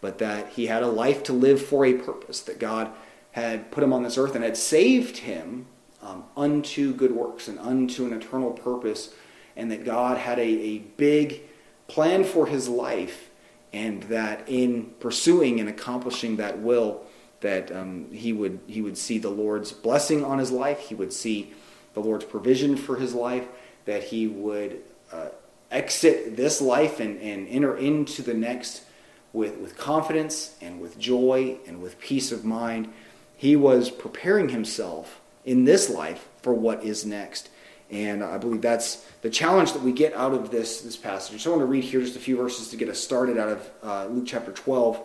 but 0.00 0.18
that 0.18 0.50
he 0.50 0.66
had 0.66 0.82
a 0.82 0.88
life 0.88 1.22
to 1.24 1.32
live 1.32 1.60
for 1.60 1.84
a 1.84 1.94
purpose 1.94 2.40
that 2.40 2.58
God 2.58 2.90
had 3.32 3.70
put 3.70 3.84
him 3.84 3.92
on 3.92 4.02
this 4.02 4.18
earth 4.18 4.34
and 4.34 4.44
had 4.44 4.56
saved 4.56 5.18
him 5.18 5.66
um, 6.02 6.24
unto 6.36 6.92
good 6.94 7.12
works 7.12 7.48
and 7.48 7.58
unto 7.58 8.06
an 8.06 8.12
eternal 8.12 8.50
purpose, 8.50 9.12
and 9.56 9.70
that 9.70 9.84
God 9.84 10.18
had 10.18 10.38
a, 10.38 10.42
a 10.42 10.78
big 10.78 11.42
plan 11.90 12.22
for 12.24 12.46
his 12.46 12.68
life, 12.68 13.30
and 13.72 14.02
that 14.04 14.48
in 14.48 14.92
pursuing 15.00 15.58
and 15.60 15.68
accomplishing 15.68 16.36
that 16.36 16.58
will, 16.58 17.02
that 17.40 17.74
um, 17.74 18.10
he 18.12 18.32
would 18.32 18.60
he 18.66 18.80
would 18.80 18.96
see 18.96 19.18
the 19.18 19.30
Lord's 19.30 19.72
blessing 19.72 20.24
on 20.24 20.38
his 20.38 20.50
life, 20.50 20.78
he 20.88 20.94
would 20.94 21.12
see 21.12 21.52
the 21.94 22.00
Lord's 22.00 22.24
provision 22.24 22.76
for 22.76 22.96
his 22.96 23.12
life, 23.14 23.46
that 23.84 24.04
he 24.04 24.28
would 24.28 24.80
uh, 25.12 25.28
exit 25.70 26.36
this 26.36 26.60
life 26.60 27.00
and, 27.00 27.20
and 27.20 27.48
enter 27.48 27.76
into 27.76 28.22
the 28.22 28.34
next 28.34 28.84
with, 29.32 29.56
with 29.58 29.76
confidence 29.76 30.56
and 30.60 30.80
with 30.80 30.98
joy 30.98 31.58
and 31.66 31.82
with 31.82 31.98
peace 31.98 32.30
of 32.30 32.44
mind. 32.44 32.92
He 33.36 33.56
was 33.56 33.90
preparing 33.90 34.50
himself 34.50 35.20
in 35.44 35.64
this 35.64 35.90
life 35.90 36.28
for 36.42 36.54
what 36.54 36.84
is 36.84 37.04
next. 37.04 37.48
And 37.90 38.22
I 38.22 38.38
believe 38.38 38.62
that's 38.62 39.04
the 39.22 39.30
challenge 39.30 39.72
that 39.72 39.82
we 39.82 39.92
get 39.92 40.14
out 40.14 40.32
of 40.32 40.50
this, 40.50 40.82
this 40.82 40.96
passage. 40.96 41.42
So 41.42 41.50
I 41.50 41.56
want 41.56 41.62
to 41.62 41.70
read 41.70 41.84
here 41.84 42.00
just 42.00 42.16
a 42.16 42.20
few 42.20 42.36
verses 42.36 42.68
to 42.68 42.76
get 42.76 42.88
us 42.88 43.00
started 43.00 43.36
out 43.36 43.48
of 43.48 43.70
uh, 43.82 44.06
Luke 44.06 44.24
chapter 44.26 44.52
12. 44.52 45.00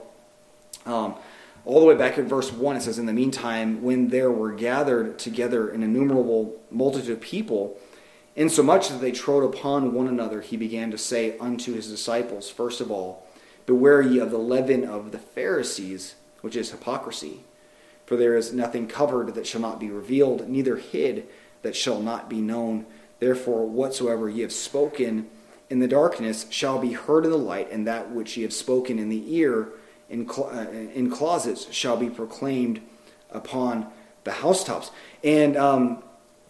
Um, 0.86 1.16
all 1.66 1.80
the 1.80 1.86
way 1.88 1.96
back 1.96 2.20
at 2.20 2.26
verse 2.26 2.52
1, 2.52 2.76
it 2.76 2.82
says, 2.82 3.00
In 3.00 3.08
the 3.08 3.14
meantime, 3.14 3.82
when 3.82 4.10
there 4.10 4.32
were 4.32 4.52
gathered 4.52 5.18
together 5.18 5.70
an 5.70 5.82
innumerable 5.82 6.62
multitude 6.70 7.10
of 7.10 7.22
people, 7.22 7.80
insomuch 8.36 8.90
that 8.90 9.02
they 9.02 9.12
trode 9.12 9.44
upon 9.44 9.94
one 9.94 10.08
another, 10.08 10.42
he 10.42 10.56
began 10.56 10.92
to 10.92 10.98
say 10.98 11.36
unto 11.40 11.74
his 11.74 11.90
disciples, 11.90 12.52
First 12.52 12.82
of 12.82 12.92
all, 12.92 13.28
beware 13.66 14.04
ye 14.04 14.20
of 14.20 14.30
the 14.30 14.38
leaven 14.38 14.84
of 14.84 15.12
the 15.12 15.18
Pharisees, 15.18 16.14
which 16.42 16.56
is 16.56 16.70
hypocrisy. 16.70 17.40
For 18.06 18.16
there 18.16 18.38
is 18.38 18.54
nothing 18.54 18.88
covered 18.88 19.34
that 19.34 19.48
shall 19.48 19.62
not 19.62 19.80
be 19.80 19.90
revealed, 19.90 20.48
neither 20.48 20.76
hid 20.76 21.26
that 21.66 21.76
shall 21.76 22.00
not 22.00 22.30
be 22.30 22.42
known. 22.42 22.86
Therefore, 23.20 23.66
whatsoever 23.66 24.30
ye 24.30 24.42
have 24.42 24.54
spoken 24.54 25.28
in 25.68 25.80
the 25.80 25.88
darkness 25.88 26.46
shall 26.52 26.78
be 26.78 26.94
heard 26.94 27.26
in 27.26 27.32
the 27.32 27.38
light, 27.38 27.72
and 27.72 27.88
that 27.88 28.12
which 28.12 28.38
ye 28.38 28.44
have 28.44 28.54
spoken 28.54 29.00
in 29.00 29.10
the 29.10 29.36
ear 29.36 29.70
in, 30.08 30.30
cl- 30.30 30.52
uh, 30.52 30.70
in 30.70 31.10
closets 31.10 31.72
shall 31.74 31.98
be 31.98 32.08
proclaimed 32.08 32.82
upon 33.32 33.88
the 34.26 34.32
housetops. 34.32 34.92
And 35.24 35.58
um, 35.58 36.04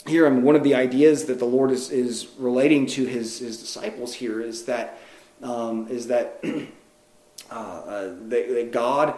here, 0.05 0.27
um, 0.27 0.43
one 0.43 0.57
of 0.57 0.63
the 0.63 0.75
ideas 0.75 1.25
that 1.25 1.39
the 1.39 1.45
Lord 1.45 1.72
is, 1.72 1.91
is 1.91 2.27
relating 2.38 2.86
to 2.88 3.05
his, 3.05 3.39
his 3.39 3.57
disciples 3.57 4.13
here 4.13 4.41
is 4.41 4.65
that 4.65 5.00
um, 5.41 5.88
is 5.88 6.07
that, 6.07 6.41
uh, 7.51 7.53
uh, 7.53 8.01
that, 8.27 8.50
that 8.50 8.72
God 8.74 9.15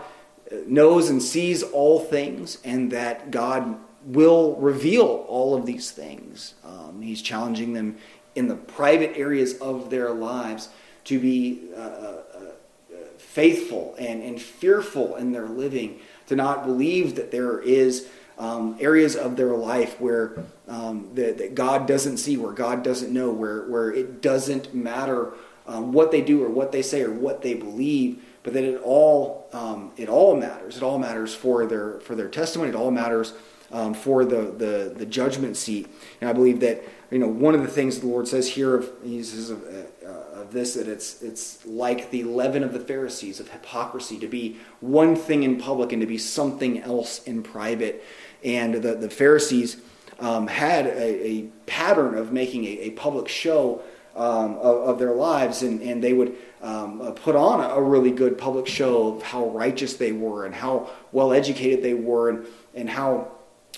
knows 0.67 1.09
and 1.09 1.21
sees 1.23 1.63
all 1.63 1.99
things, 1.99 2.59
and 2.63 2.91
that 2.91 3.31
God 3.31 3.77
will 4.07 4.55
reveal 4.55 5.25
all 5.27 5.53
of 5.53 5.65
these 5.65 5.91
things. 5.91 6.55
Um, 6.63 7.01
he's 7.01 7.21
challenging 7.21 7.73
them 7.73 7.97
in 8.35 8.47
the 8.47 8.55
private 8.55 9.17
areas 9.17 9.57
of 9.59 9.89
their 9.89 10.11
lives 10.11 10.69
to 11.05 11.19
be 11.19 11.69
uh, 11.75 11.79
uh, 11.79 12.21
uh, 12.35 12.95
faithful 13.17 13.95
and, 13.99 14.23
and 14.23 14.41
fearful 14.41 15.15
in 15.17 15.33
their 15.33 15.47
living, 15.47 15.99
to 16.27 16.35
not 16.35 16.65
believe 16.65 17.15
that 17.15 17.31
there 17.31 17.59
is 17.59 18.07
um, 18.37 18.77
areas 18.79 19.15
of 19.15 19.35
their 19.35 19.55
life 19.55 19.99
where 19.99 20.43
um, 20.67 21.09
that, 21.15 21.37
that, 21.39 21.55
God 21.55 21.87
doesn't 21.87 22.17
see, 22.17 22.37
where 22.37 22.53
God 22.53 22.83
doesn't 22.83 23.11
know, 23.11 23.31
where, 23.31 23.63
where 23.67 23.91
it 23.91 24.21
doesn't 24.21 24.73
matter 24.73 25.33
um, 25.65 25.91
what 25.91 26.11
they 26.11 26.21
do 26.21 26.43
or 26.43 26.49
what 26.49 26.71
they 26.71 26.81
say 26.81 27.01
or 27.01 27.11
what 27.11 27.41
they 27.41 27.55
believe, 27.55 28.23
but 28.43 28.53
that 28.53 28.63
it 28.63 28.79
all 28.83 29.49
um, 29.51 29.91
it 29.97 30.07
all 30.07 30.37
matters. 30.37 30.77
It 30.77 30.83
all 30.83 30.99
matters 30.99 31.35
for 31.35 31.65
their 31.65 31.99
for 31.99 32.15
their 32.15 32.29
testimony. 32.29 32.69
It 32.69 32.75
all 32.75 32.91
matters 32.91 33.33
um, 33.71 33.93
for 33.93 34.25
the, 34.25 34.51
the 34.57 34.93
the 34.95 35.05
judgment 35.05 35.57
seat. 35.57 35.87
And 36.21 36.29
I 36.29 36.33
believe 36.33 36.59
that 36.61 36.83
you 37.11 37.19
know 37.19 37.27
one 37.27 37.55
of 37.55 37.61
the 37.61 37.67
things 37.67 37.99
the 37.99 38.07
Lord 38.07 38.27
says 38.27 38.47
here 38.47 38.75
of 38.75 38.89
he 39.03 39.21
says 39.23 39.49
of, 39.49 39.63
uh, 39.63 40.07
of 40.41 40.51
this 40.51 40.75
that 40.75 40.87
it's 40.87 41.21
it's 41.21 41.65
like 41.65 42.11
the 42.11 42.23
leaven 42.23 42.63
of 42.63 42.73
the 42.73 42.79
Pharisees 42.79 43.39
of 43.39 43.49
hypocrisy 43.49 44.17
to 44.19 44.27
be 44.27 44.57
one 44.79 45.15
thing 45.15 45.43
in 45.43 45.57
public 45.57 45.91
and 45.91 46.01
to 46.01 46.07
be 46.07 46.17
something 46.17 46.79
else 46.79 47.23
in 47.23 47.43
private. 47.43 48.03
And 48.43 48.75
the 48.75 48.95
the 48.95 49.09
Pharisees 49.09 49.77
um, 50.19 50.47
had 50.47 50.87
a, 50.87 51.27
a, 51.27 51.41
pattern 51.67 52.15
of 52.15 52.31
making 52.31 52.65
a, 52.65 52.79
a 52.79 52.89
public 52.91 53.27
show 53.27 53.81
um, 54.15 54.55
of, 54.55 54.89
of, 54.89 54.99
their 54.99 55.13
lives, 55.13 55.61
and, 55.61 55.79
and 55.81 56.03
they 56.03 56.13
would 56.13 56.35
um, 56.61 57.01
uh, 57.01 57.11
put 57.11 57.35
on 57.35 57.59
a, 57.59 57.75
a, 57.75 57.81
really 57.81 58.09
good 58.09 58.35
public 58.35 58.65
show 58.65 59.15
of 59.15 59.21
how 59.21 59.49
righteous 59.49 59.95
they 59.95 60.11
were 60.11 60.45
and 60.45 60.55
how 60.55 60.89
well 61.11 61.33
educated 61.33 61.83
they 61.83 61.93
were 61.93 62.29
and, 62.29 62.47
and 62.73 62.89
how 62.89 63.31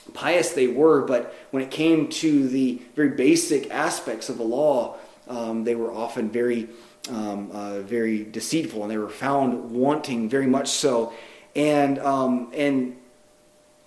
pious 0.10 0.52
they 0.52 0.68
were, 0.68 1.02
but 1.02 1.34
when 1.52 1.64
it 1.64 1.72
came 1.72 2.08
to 2.10 2.48
the 2.48 2.82
very 2.96 3.10
basic 3.10 3.72
aspects 3.72 4.30
of 4.30 4.38
the 4.38 4.44
law, 4.44 4.98
um, 5.28 5.64
they 5.64 5.76
were 5.76 5.92
often 5.92 6.30
very, 6.30 6.70
um, 7.10 7.52
uh, 7.52 7.80
very 7.82 8.24
deceitful, 8.24 8.82
and 8.82 8.92
they 8.92 8.98
were 8.98 9.10
found 9.10 9.72
wanting 9.72 10.30
very 10.30 10.48
much 10.48 10.70
so. 10.70 11.14
And 11.56 12.00
um, 12.00 12.52
and 12.56 12.98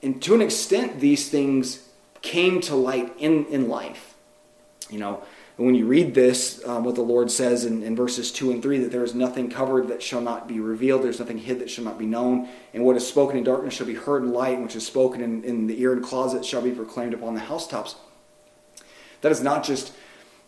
and 0.02 0.20
to 0.22 0.34
an 0.34 0.42
extent, 0.42 1.00
these 1.00 1.28
things 1.28 1.88
came 2.22 2.60
to 2.62 2.74
light 2.74 3.12
in 3.18 3.46
in 3.46 3.68
life. 3.68 4.14
You 4.90 4.98
know, 4.98 5.22
and 5.62 5.66
when 5.68 5.76
you 5.76 5.86
read 5.86 6.12
this, 6.12 6.60
um, 6.66 6.82
what 6.82 6.96
the 6.96 7.02
Lord 7.02 7.30
says 7.30 7.64
in, 7.64 7.84
in, 7.84 7.94
verses 7.94 8.32
2 8.32 8.50
and 8.50 8.60
3, 8.60 8.78
that 8.78 8.90
there 8.90 9.04
is 9.04 9.14
nothing 9.14 9.48
covered 9.48 9.86
that 9.86 10.02
shall 10.02 10.20
not 10.20 10.48
be 10.48 10.58
revealed, 10.58 11.04
there's 11.04 11.20
nothing 11.20 11.38
hid 11.38 11.60
that 11.60 11.70
shall 11.70 11.84
not 11.84 12.00
be 12.00 12.04
known, 12.04 12.48
and 12.74 12.84
what 12.84 12.96
is 12.96 13.06
spoken 13.06 13.38
in 13.38 13.44
darkness 13.44 13.72
shall 13.72 13.86
be 13.86 13.94
heard 13.94 14.24
in 14.24 14.32
light, 14.32 14.54
and 14.54 14.64
which 14.64 14.74
is 14.74 14.84
spoken 14.84 15.20
in, 15.20 15.44
in 15.44 15.68
the 15.68 15.80
ear 15.80 15.92
and 15.92 16.02
closet 16.02 16.44
shall 16.44 16.62
be 16.62 16.72
proclaimed 16.72 17.14
upon 17.14 17.34
the 17.34 17.40
housetops. 17.40 17.94
That 19.20 19.30
is 19.30 19.40
not 19.40 19.62
just, 19.62 19.92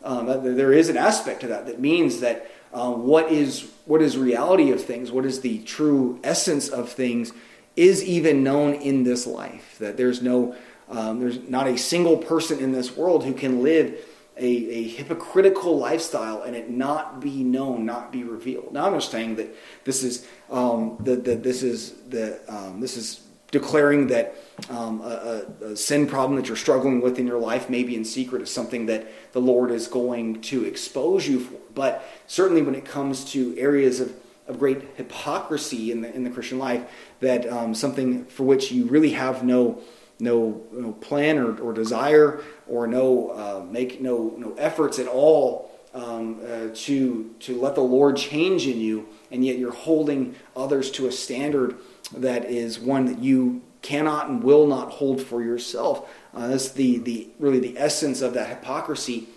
um, 0.02 0.26
there 0.26 0.72
is 0.72 0.88
an 0.88 0.96
aspect 0.96 1.42
to 1.42 1.46
that 1.46 1.66
that 1.66 1.78
means 1.78 2.18
that 2.18 2.50
um, 2.72 3.06
what, 3.06 3.30
is, 3.30 3.70
what 3.84 4.02
is 4.02 4.18
reality 4.18 4.72
of 4.72 4.82
things, 4.82 5.12
what 5.12 5.24
is 5.24 5.42
the 5.42 5.60
true 5.60 6.18
essence 6.24 6.68
of 6.68 6.88
things, 6.88 7.32
is 7.76 8.02
even 8.02 8.42
known 8.42 8.74
in 8.74 9.04
this 9.04 9.28
life. 9.28 9.76
That 9.78 9.96
there's 9.96 10.22
no, 10.22 10.56
um, 10.88 11.20
there's 11.20 11.38
not 11.48 11.68
a 11.68 11.78
single 11.78 12.16
person 12.16 12.58
in 12.58 12.72
this 12.72 12.96
world 12.96 13.24
who 13.24 13.32
can 13.32 13.62
live 13.62 14.04
a, 14.36 14.46
a 14.46 14.88
hypocritical 14.88 15.78
lifestyle 15.78 16.42
and 16.42 16.56
it 16.56 16.70
not 16.70 17.20
be 17.20 17.44
known, 17.44 17.86
not 17.86 18.10
be 18.10 18.24
revealed. 18.24 18.72
Now 18.72 18.86
I'm 18.86 18.92
not 18.92 19.02
saying 19.02 19.36
that 19.36 19.54
this 19.84 20.02
is 20.02 20.26
um, 20.50 20.96
that 21.00 21.24
this 21.24 21.62
is 21.62 21.92
the 22.08 22.40
um, 22.48 22.80
this 22.80 22.96
is 22.96 23.20
declaring 23.50 24.08
that 24.08 24.34
um, 24.68 25.00
a, 25.00 25.46
a, 25.62 25.76
sin 25.76 26.08
problem 26.08 26.34
that 26.34 26.48
you're 26.48 26.56
struggling 26.56 27.00
with 27.00 27.20
in 27.20 27.26
your 27.26 27.38
life, 27.38 27.70
maybe 27.70 27.94
in 27.94 28.04
secret, 28.04 28.42
is 28.42 28.50
something 28.50 28.86
that 28.86 29.06
the 29.32 29.40
Lord 29.40 29.70
is 29.70 29.86
going 29.86 30.40
to 30.42 30.64
expose 30.64 31.28
you 31.28 31.38
for. 31.38 31.58
But 31.72 32.04
certainly, 32.26 32.62
when 32.62 32.74
it 32.74 32.84
comes 32.84 33.24
to 33.26 33.56
areas 33.56 34.00
of, 34.00 34.12
of 34.48 34.58
great 34.58 34.82
hypocrisy 34.96 35.92
in 35.92 36.00
the 36.00 36.12
in 36.12 36.24
the 36.24 36.30
Christian 36.30 36.58
life, 36.58 36.82
that 37.20 37.48
um, 37.48 37.74
something 37.74 38.24
for 38.24 38.42
which 38.42 38.72
you 38.72 38.86
really 38.86 39.10
have 39.10 39.44
no 39.44 39.80
no, 40.20 40.62
no 40.72 40.92
plan 40.92 41.38
or, 41.38 41.58
or 41.60 41.72
desire 41.72 42.40
or 42.66 42.86
no 42.86 43.30
uh, 43.30 43.64
make 43.64 44.00
no 44.00 44.34
no 44.36 44.54
efforts 44.54 44.98
at 44.98 45.06
all 45.06 45.70
um, 45.92 46.40
uh, 46.44 46.68
to 46.74 47.34
to 47.40 47.60
let 47.60 47.74
the 47.74 47.80
Lord 47.80 48.16
change 48.16 48.66
in 48.66 48.80
you, 48.80 49.08
and 49.30 49.44
yet 49.44 49.58
you're 49.58 49.72
holding 49.72 50.34
others 50.56 50.90
to 50.92 51.06
a 51.06 51.12
standard 51.12 51.76
that 52.16 52.44
is 52.44 52.78
one 52.78 53.06
that 53.06 53.18
you 53.18 53.62
cannot 53.82 54.28
and 54.28 54.42
will 54.42 54.66
not 54.66 54.92
hold 54.92 55.20
for 55.20 55.42
yourself. 55.42 56.08
Uh, 56.32 56.48
that's 56.48 56.72
the 56.72 56.98
the 56.98 57.28
really 57.38 57.60
the 57.60 57.78
essence 57.78 58.22
of 58.22 58.34
that 58.34 58.48
hypocrisy. 58.48 59.28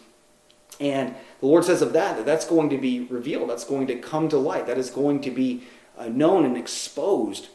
And 0.79 1.15
the 1.39 1.47
Lord 1.47 1.65
says 1.65 1.81
of 1.81 1.93
that 1.93 2.17
that 2.17 2.25
that's 2.25 2.45
going 2.45 2.69
to 2.69 2.77
be 2.77 3.01
revealed. 3.01 3.49
That's 3.49 3.65
going 3.65 3.87
to 3.87 3.95
come 3.95 4.29
to 4.29 4.37
light. 4.37 4.67
That 4.67 4.77
is 4.77 4.89
going 4.89 5.21
to 5.21 5.31
be 5.31 5.63
uh, 5.97 6.07
known 6.07 6.45
and 6.45 6.55
exposed 6.55 7.49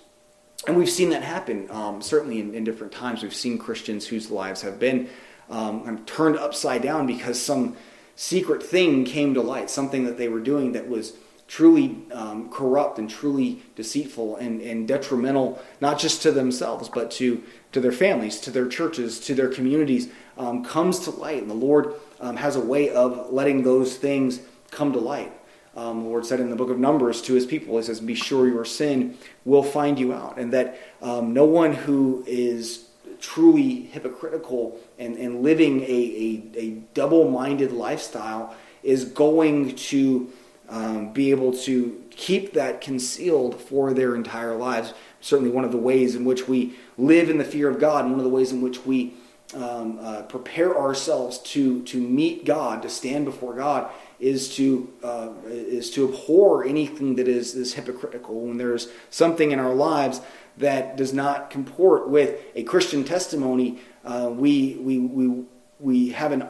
and 0.66 0.76
we've 0.76 0.90
seen 0.90 1.10
that 1.10 1.22
happen, 1.22 1.70
um, 1.70 2.00
certainly 2.00 2.40
in, 2.40 2.54
in, 2.54 2.64
different 2.64 2.92
times. 2.92 3.22
We've 3.22 3.34
seen 3.34 3.58
Christians 3.58 4.06
whose 4.06 4.30
lives 4.30 4.62
have 4.62 4.78
been 4.78 5.08
um, 5.50 6.04
turned 6.06 6.36
upside 6.36 6.82
down 6.82 7.06
because 7.06 7.40
some 7.40 7.76
secret 8.14 8.62
thing 8.62 9.04
came 9.04 9.34
to 9.34 9.42
light, 9.42 9.70
something 9.70 10.04
that 10.04 10.18
they 10.18 10.28
were 10.28 10.40
doing 10.40 10.72
that 10.72 10.88
was 10.88 11.14
truly 11.48 11.98
um, 12.12 12.48
corrupt 12.48 12.98
and 12.98 13.10
truly 13.10 13.62
deceitful 13.76 14.36
and, 14.36 14.62
and, 14.62 14.88
detrimental, 14.88 15.60
not 15.80 15.98
just 15.98 16.22
to 16.22 16.32
themselves, 16.32 16.88
but 16.88 17.10
to, 17.10 17.42
to 17.72 17.80
their 17.80 17.92
families, 17.92 18.40
to 18.40 18.50
their 18.50 18.66
churches, 18.66 19.20
to 19.20 19.34
their 19.34 19.48
communities, 19.48 20.08
um, 20.38 20.64
comes 20.64 21.00
to 21.00 21.10
light. 21.10 21.42
And 21.42 21.50
the 21.50 21.54
Lord 21.54 21.94
um, 22.20 22.36
has 22.36 22.56
a 22.56 22.60
way 22.60 22.88
of 22.88 23.30
letting 23.32 23.64
those 23.64 23.96
things 23.96 24.40
come 24.70 24.92
to 24.92 24.98
light. 24.98 25.32
Um, 25.74 26.02
the 26.02 26.08
Lord 26.08 26.26
said 26.26 26.40
in 26.40 26.50
the 26.50 26.56
book 26.56 26.70
of 26.70 26.78
Numbers 26.78 27.22
to 27.22 27.34
his 27.34 27.46
people, 27.46 27.76
He 27.76 27.82
says, 27.82 28.00
Be 28.00 28.14
sure 28.14 28.46
your 28.46 28.64
sin 28.64 29.16
will 29.44 29.62
find 29.62 29.98
you 29.98 30.12
out. 30.12 30.38
And 30.38 30.52
that 30.52 30.78
um, 31.00 31.32
no 31.32 31.44
one 31.44 31.72
who 31.72 32.24
is 32.26 32.88
truly 33.20 33.82
hypocritical 33.82 34.78
and, 34.98 35.16
and 35.16 35.42
living 35.42 35.80
a, 35.82 35.84
a, 35.86 36.58
a 36.58 36.70
double 36.92 37.30
minded 37.30 37.72
lifestyle 37.72 38.54
is 38.82 39.04
going 39.04 39.74
to 39.76 40.30
um, 40.68 41.12
be 41.12 41.30
able 41.30 41.52
to 41.52 42.02
keep 42.10 42.54
that 42.54 42.80
concealed 42.80 43.60
for 43.60 43.92
their 43.92 44.14
entire 44.14 44.56
lives. 44.56 44.92
Certainly, 45.20 45.52
one 45.52 45.64
of 45.64 45.72
the 45.72 45.78
ways 45.78 46.14
in 46.14 46.24
which 46.24 46.48
we 46.48 46.74
live 46.98 47.30
in 47.30 47.38
the 47.38 47.44
fear 47.44 47.68
of 47.68 47.78
God, 47.78 48.04
and 48.04 48.12
one 48.12 48.20
of 48.20 48.24
the 48.24 48.30
ways 48.30 48.52
in 48.52 48.60
which 48.60 48.84
we 48.84 49.14
um, 49.54 49.98
uh, 50.00 50.22
prepare 50.22 50.76
ourselves 50.76 51.38
to, 51.38 51.82
to 51.84 52.00
meet 52.00 52.44
God, 52.44 52.82
to 52.82 52.88
stand 52.88 53.24
before 53.24 53.54
God, 53.54 53.90
is 54.22 54.54
to 54.54 54.88
uh, 55.02 55.30
is 55.46 55.90
to 55.90 56.08
abhor 56.08 56.64
anything 56.64 57.16
that 57.16 57.26
is, 57.26 57.56
is 57.56 57.74
hypocritical. 57.74 58.40
When 58.40 58.56
there's 58.56 58.88
something 59.10 59.50
in 59.50 59.58
our 59.58 59.74
lives 59.74 60.20
that 60.58 60.96
does 60.96 61.12
not 61.12 61.50
comport 61.50 62.08
with 62.08 62.40
a 62.54 62.62
Christian 62.62 63.02
testimony, 63.02 63.80
uh, 64.04 64.30
we, 64.32 64.76
we, 64.80 64.98
we, 64.98 65.44
we 65.80 66.10
have 66.10 66.30
an, 66.30 66.46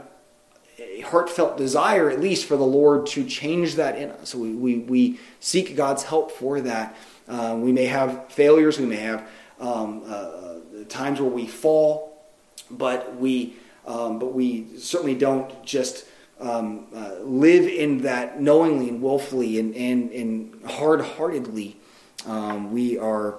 a 0.79 1.01
heartfelt 1.01 1.57
desire, 1.57 2.11
at 2.11 2.21
least, 2.21 2.45
for 2.45 2.59
the 2.59 2.67
Lord 2.67 3.07
to 3.07 3.25
change 3.25 3.77
that 3.77 3.97
in 3.97 4.11
us. 4.11 4.31
So 4.31 4.39
we, 4.39 4.53
we, 4.53 4.79
we 4.81 5.21
seek 5.41 5.75
God's 5.75 6.03
help 6.03 6.31
for 6.31 6.61
that. 6.61 6.95
Uh, 7.27 7.57
we 7.59 7.73
may 7.73 7.87
have 7.87 8.31
failures, 8.31 8.79
we 8.79 8.87
may 8.87 8.97
have 8.97 9.27
um, 9.61 10.03
uh, 10.07 10.57
times 10.89 11.21
where 11.21 11.31
we 11.31 11.47
fall, 11.47 12.23
but 12.71 13.17
we, 13.17 13.55
um, 13.87 14.19
but 14.19 14.35
we 14.35 14.77
certainly 14.79 15.15
don't 15.15 15.65
just 15.65 16.05
um, 16.43 16.87
uh, 16.95 17.15
live 17.23 17.67
in 17.69 17.99
that 18.03 18.41
knowingly 18.41 18.89
and 18.89 19.01
willfully 19.01 19.59
and, 19.59 19.75
and, 19.75 20.11
and 20.11 20.65
hard 20.65 21.01
heartedly. 21.01 21.77
Um, 22.27 22.73
we 22.73 22.99
are 22.99 23.37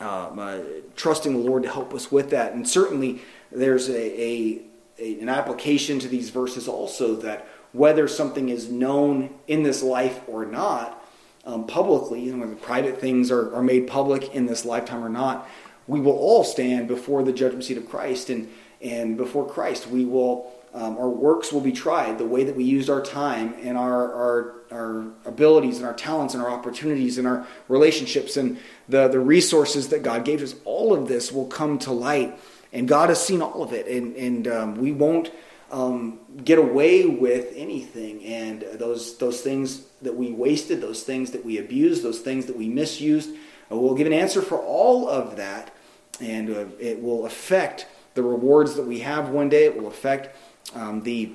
um, 0.00 0.38
uh, 0.38 0.58
trusting 0.96 1.32
the 1.32 1.38
Lord 1.38 1.62
to 1.62 1.70
help 1.70 1.94
us 1.94 2.10
with 2.10 2.30
that. 2.30 2.54
And 2.54 2.68
certainly, 2.68 3.22
there's 3.52 3.88
a, 3.88 4.20
a, 4.20 4.62
a, 4.98 5.20
an 5.20 5.28
application 5.28 5.98
to 6.00 6.08
these 6.08 6.30
verses 6.30 6.66
also 6.66 7.14
that 7.16 7.46
whether 7.72 8.08
something 8.08 8.48
is 8.48 8.70
known 8.70 9.34
in 9.46 9.62
this 9.62 9.82
life 9.82 10.20
or 10.26 10.46
not, 10.46 11.00
um, 11.44 11.66
publicly, 11.66 12.24
know, 12.24 12.38
whether 12.38 12.56
private 12.56 13.00
things 13.00 13.30
are, 13.30 13.54
are 13.54 13.62
made 13.62 13.86
public 13.86 14.34
in 14.34 14.46
this 14.46 14.64
lifetime 14.64 15.04
or 15.04 15.08
not, 15.08 15.48
we 15.86 16.00
will 16.00 16.16
all 16.16 16.42
stand 16.42 16.88
before 16.88 17.22
the 17.22 17.32
judgment 17.32 17.64
seat 17.64 17.76
of 17.76 17.88
Christ. 17.88 18.30
And, 18.30 18.50
and 18.80 19.16
before 19.16 19.46
Christ, 19.46 19.88
we 19.88 20.04
will 20.04 20.50
um, 20.74 20.98
our 20.98 21.08
works 21.08 21.52
will 21.52 21.60
be 21.60 21.70
tried, 21.70 22.18
the 22.18 22.26
way 22.26 22.42
that 22.44 22.56
we 22.56 22.64
used 22.64 22.90
our 22.90 23.00
time 23.00 23.54
and 23.62 23.78
our, 23.78 24.12
our, 24.12 24.54
our 24.72 25.04
abilities 25.24 25.78
and 25.78 25.86
our 25.86 25.94
talents 25.94 26.34
and 26.34 26.42
our 26.42 26.50
opportunities 26.50 27.16
and 27.16 27.28
our 27.28 27.46
relationships 27.68 28.36
and 28.36 28.58
the, 28.88 29.06
the 29.06 29.20
resources 29.20 29.90
that 29.90 30.02
God 30.02 30.24
gave 30.24 30.42
us. 30.42 30.56
All 30.64 30.92
of 30.92 31.06
this 31.06 31.30
will 31.30 31.46
come 31.46 31.78
to 31.80 31.92
light, 31.92 32.38
and 32.72 32.88
God 32.88 33.08
has 33.08 33.24
seen 33.24 33.40
all 33.40 33.62
of 33.62 33.72
it, 33.72 33.86
and, 33.86 34.16
and 34.16 34.48
um, 34.48 34.74
we 34.74 34.90
won't 34.90 35.30
um, 35.70 36.18
get 36.44 36.58
away 36.58 37.06
with 37.06 37.52
anything. 37.54 38.24
And 38.24 38.62
those, 38.72 39.16
those 39.18 39.42
things 39.42 39.82
that 40.02 40.16
we 40.16 40.32
wasted, 40.32 40.80
those 40.80 41.04
things 41.04 41.30
that 41.30 41.44
we 41.44 41.58
abused, 41.58 42.02
those 42.02 42.18
things 42.18 42.46
that 42.46 42.56
we 42.56 42.68
misused, 42.68 43.30
uh, 43.70 43.76
we'll 43.76 43.94
give 43.94 44.08
an 44.08 44.12
answer 44.12 44.42
for 44.42 44.58
all 44.58 45.08
of 45.08 45.36
that, 45.36 45.72
and 46.20 46.50
uh, 46.50 46.66
it 46.80 47.00
will 47.00 47.26
affect 47.26 47.86
the 48.14 48.22
rewards 48.22 48.74
that 48.74 48.86
we 48.86 49.00
have 49.00 49.28
one 49.28 49.48
day. 49.48 49.66
It 49.66 49.76
will 49.80 49.88
affect 49.88 50.34
um, 50.74 51.02
the, 51.02 51.32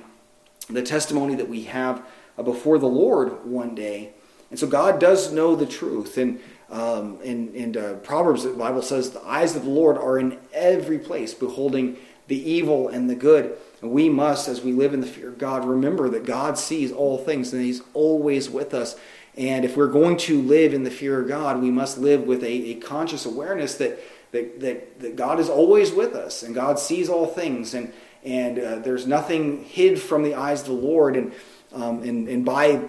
the 0.68 0.82
testimony 0.82 1.34
that 1.36 1.48
we 1.48 1.64
have 1.64 2.04
uh, 2.36 2.42
before 2.42 2.78
the 2.78 2.86
Lord 2.86 3.44
one 3.44 3.74
day. 3.74 4.12
And 4.50 4.58
so 4.58 4.66
God 4.66 4.98
does 4.98 5.32
know 5.32 5.54
the 5.54 5.66
truth. 5.66 6.18
And 6.18 6.40
Um, 6.70 7.18
in 7.24 7.52
in 7.54 7.76
uh, 7.76 7.98
Proverbs, 8.04 8.44
the 8.44 8.50
Bible 8.50 8.82
says, 8.82 9.10
The 9.10 9.26
eyes 9.26 9.56
of 9.56 9.64
the 9.64 9.70
Lord 9.70 9.98
are 9.98 10.20
in 10.20 10.38
every 10.52 11.00
place, 11.00 11.34
beholding 11.34 11.96
the 12.28 12.38
evil 12.38 12.86
and 12.86 13.10
the 13.10 13.16
good. 13.16 13.58
And 13.82 13.90
we 13.90 14.08
must, 14.08 14.46
as 14.46 14.60
we 14.62 14.72
live 14.72 14.94
in 14.94 15.00
the 15.00 15.06
fear 15.06 15.30
of 15.30 15.38
God, 15.38 15.64
remember 15.64 16.08
that 16.10 16.24
God 16.24 16.56
sees 16.58 16.92
all 16.92 17.18
things 17.18 17.52
and 17.52 17.60
He's 17.60 17.82
always 17.92 18.48
with 18.48 18.72
us. 18.72 18.94
And 19.36 19.64
if 19.64 19.76
we're 19.76 19.90
going 19.90 20.16
to 20.28 20.40
live 20.40 20.72
in 20.72 20.84
the 20.84 20.92
fear 20.92 21.20
of 21.20 21.26
God, 21.26 21.60
we 21.60 21.72
must 21.72 21.98
live 21.98 22.22
with 22.22 22.44
a, 22.44 22.70
a 22.70 22.74
conscious 22.76 23.26
awareness 23.26 23.74
that, 23.76 23.98
that, 24.30 24.60
that, 24.60 25.00
that, 25.00 25.16
God 25.16 25.40
is 25.40 25.48
always 25.48 25.90
with 25.90 26.14
us 26.14 26.44
and 26.44 26.54
God 26.54 26.78
sees 26.78 27.08
all 27.08 27.26
things. 27.26 27.74
And, 27.74 27.92
and 28.24 28.58
uh, 28.58 28.78
there's 28.80 29.06
nothing 29.06 29.64
hid 29.64 30.00
from 30.00 30.22
the 30.22 30.34
eyes 30.34 30.60
of 30.62 30.66
the 30.66 30.72
Lord. 30.72 31.16
And, 31.16 31.32
um, 31.72 32.02
and, 32.02 32.28
and 32.28 32.44
by, 32.44 32.88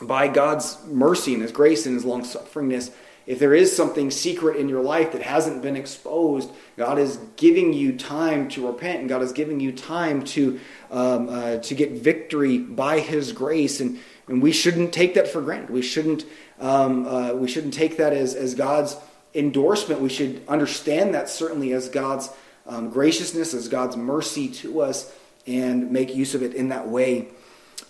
by 0.00 0.28
God's 0.28 0.78
mercy 0.86 1.34
and 1.34 1.42
His 1.42 1.52
grace 1.52 1.86
and 1.86 1.94
His 1.94 2.04
long 2.04 2.22
sufferingness, 2.22 2.92
if 3.26 3.40
there 3.40 3.54
is 3.54 3.74
something 3.74 4.10
secret 4.10 4.56
in 4.56 4.68
your 4.68 4.82
life 4.82 5.12
that 5.12 5.22
hasn't 5.22 5.60
been 5.60 5.74
exposed, 5.74 6.50
God 6.76 6.98
is 6.98 7.18
giving 7.36 7.72
you 7.72 7.96
time 7.96 8.48
to 8.50 8.68
repent, 8.68 9.00
and 9.00 9.08
God 9.08 9.22
is 9.22 9.32
giving 9.32 9.58
you 9.58 9.72
time 9.72 10.22
to 10.24 10.60
um, 10.92 11.28
uh, 11.28 11.56
to 11.56 11.74
get 11.74 11.90
victory 11.90 12.58
by 12.58 13.00
His 13.00 13.32
grace, 13.32 13.80
and 13.80 13.98
and 14.28 14.40
we 14.40 14.52
shouldn't 14.52 14.92
take 14.92 15.14
that 15.14 15.26
for 15.26 15.40
granted. 15.40 15.70
We 15.70 15.82
shouldn't 15.82 16.24
um, 16.60 17.04
uh, 17.06 17.32
we 17.32 17.48
shouldn't 17.48 17.74
take 17.74 17.96
that 17.96 18.12
as 18.12 18.36
as 18.36 18.54
God's 18.54 18.96
endorsement. 19.34 20.00
We 20.00 20.08
should 20.08 20.42
understand 20.46 21.12
that 21.14 21.28
certainly 21.28 21.72
as 21.72 21.88
God's 21.88 22.30
um, 22.68 22.90
graciousness, 22.90 23.54
as 23.54 23.68
God's 23.68 23.96
mercy 23.96 24.48
to 24.48 24.80
us, 24.80 25.12
and 25.46 25.90
make 25.90 26.14
use 26.14 26.34
of 26.34 26.42
it 26.42 26.54
in 26.54 26.68
that 26.70 26.88
way. 26.88 27.28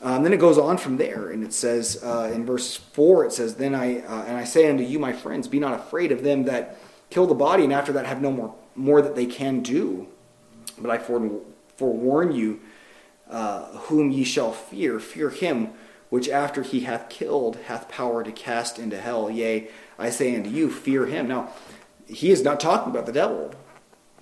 Um, 0.02 0.22
then 0.22 0.32
it 0.32 0.40
goes 0.40 0.58
on 0.58 0.76
from 0.76 0.98
there, 0.98 1.30
and 1.30 1.42
it 1.42 1.52
says 1.52 2.02
uh, 2.02 2.30
in 2.34 2.44
verse 2.44 2.76
four, 2.76 3.24
it 3.24 3.32
says, 3.32 3.54
"Then 3.54 3.74
I 3.74 4.00
uh, 4.00 4.24
and 4.24 4.36
I 4.36 4.44
say 4.44 4.68
unto 4.68 4.82
you, 4.82 4.98
my 4.98 5.12
friends, 5.12 5.48
be 5.48 5.58
not 5.58 5.74
afraid 5.74 6.12
of 6.12 6.22
them 6.22 6.44
that 6.44 6.76
kill 7.08 7.26
the 7.26 7.34
body, 7.34 7.64
and 7.64 7.72
after 7.72 7.92
that 7.92 8.06
have 8.06 8.20
no 8.20 8.30
more 8.30 8.54
more 8.74 9.00
that 9.00 9.14
they 9.14 9.26
can 9.26 9.60
do. 9.60 10.08
But 10.78 10.90
I 10.90 10.98
forewarn 10.98 12.32
you, 12.32 12.60
uh, 13.30 13.64
whom 13.78 14.10
ye 14.10 14.24
shall 14.24 14.52
fear, 14.52 15.00
fear 15.00 15.30
him 15.30 15.70
which 16.08 16.28
after 16.28 16.62
he 16.62 16.80
hath 16.80 17.08
killed 17.08 17.56
hath 17.66 17.88
power 17.88 18.22
to 18.22 18.30
cast 18.30 18.78
into 18.78 19.00
hell. 19.00 19.30
Yea, 19.30 19.68
I 19.98 20.10
say 20.10 20.36
unto 20.36 20.50
you, 20.50 20.70
fear 20.70 21.06
him." 21.06 21.26
Now, 21.28 21.52
he 22.06 22.30
is 22.30 22.42
not 22.42 22.60
talking 22.60 22.92
about 22.92 23.06
the 23.06 23.12
devil, 23.12 23.52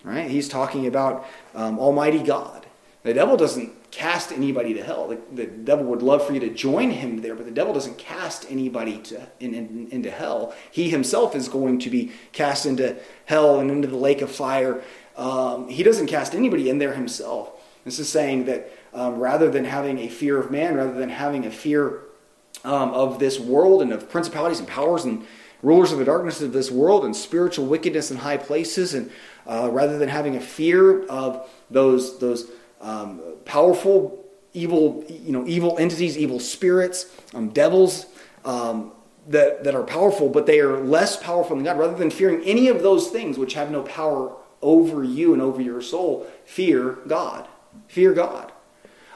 right? 0.04 0.30
He's 0.30 0.48
talking 0.48 0.86
about 0.86 1.26
um, 1.54 1.78
Almighty 1.78 2.22
God. 2.22 2.66
The 3.02 3.12
devil 3.12 3.36
doesn't 3.36 3.90
cast 3.90 4.32
anybody 4.32 4.74
to 4.74 4.82
hell. 4.82 5.08
The, 5.08 5.18
the, 5.32 5.46
devil 5.46 5.84
would 5.86 6.02
love 6.02 6.26
for 6.26 6.32
you 6.32 6.40
to 6.40 6.50
join 6.50 6.90
him 6.90 7.20
there, 7.20 7.34
but 7.34 7.44
the 7.44 7.52
devil 7.52 7.72
doesn't 7.72 7.98
cast 7.98 8.50
anybody 8.50 8.98
to, 8.98 9.28
in, 9.40 9.54
in, 9.54 9.88
into 9.90 10.10
hell. 10.10 10.54
He 10.70 10.90
himself 10.90 11.36
is 11.36 11.48
going 11.48 11.78
to 11.80 11.90
be 11.90 12.12
cast 12.32 12.66
into 12.66 12.96
hell 13.26 13.60
and 13.60 13.70
into 13.70 13.88
the 13.88 13.96
lake 13.96 14.22
of 14.22 14.30
fire. 14.30 14.82
Um, 15.16 15.68
he 15.68 15.82
doesn't 15.82 16.06
cast 16.06 16.34
anybody 16.34 16.70
in 16.70 16.78
there 16.78 16.94
himself. 16.94 17.52
This 17.84 17.98
is 17.98 18.08
saying 18.08 18.46
that 18.46 18.72
um, 18.94 19.18
rather 19.18 19.50
than 19.50 19.64
having 19.64 19.98
a 19.98 20.08
fear 20.08 20.38
of 20.38 20.50
man, 20.50 20.74
rather 20.74 20.94
than 20.94 21.10
having 21.10 21.44
a 21.46 21.50
fear 21.50 22.00
um, 22.64 22.90
of 22.90 23.18
this 23.18 23.38
world 23.38 23.82
and 23.82 23.92
of 23.92 24.08
principalities 24.08 24.58
and 24.58 24.66
powers 24.66 25.04
and 25.04 25.26
rulers 25.62 25.92
of 25.92 25.98
the 25.98 26.04
darkness 26.04 26.40
of 26.40 26.52
this 26.52 26.70
world 26.70 27.04
and 27.04 27.14
spiritual 27.14 27.66
wickedness 27.66 28.10
in 28.10 28.18
high 28.18 28.36
places, 28.36 28.94
and 28.94 29.10
uh, 29.46 29.68
rather 29.70 29.98
than 29.98 30.09
having 30.09 30.37
a 30.37 30.40
fear 30.40 31.07
of 31.07 31.48
those 31.70 32.18
those 32.18 32.50
um, 32.80 33.20
powerful 33.44 34.24
evil, 34.54 35.04
you 35.09 35.33
know, 35.33 35.44
evil 35.46 35.76
entities, 35.78 36.16
evil 36.16 36.40
spirits, 36.40 37.11
um, 37.35 37.48
devils 37.48 38.07
um, 38.44 38.92
that, 39.28 39.64
that 39.64 39.74
are 39.74 39.83
powerful, 39.83 40.28
but 40.28 40.46
they 40.46 40.61
are 40.61 40.78
less 40.78 41.16
powerful 41.16 41.57
than 41.57 41.64
God. 41.64 41.78
Rather 41.78 41.96
than 41.96 42.11
fearing 42.11 42.42
any 42.44 42.68
of 42.68 42.83
those 42.83 43.09
things 43.09 43.37
which 43.37 43.54
have 43.54 43.70
no 43.70 43.83
power 43.83 44.35
over 44.62 45.04
you 45.04 45.33
and 45.33 45.42
over 45.42 45.61
your 45.61 45.83
soul, 45.83 46.26
fear 46.44 46.98
God. 47.07 47.46
Fear 47.88 48.12
God. 48.14 48.52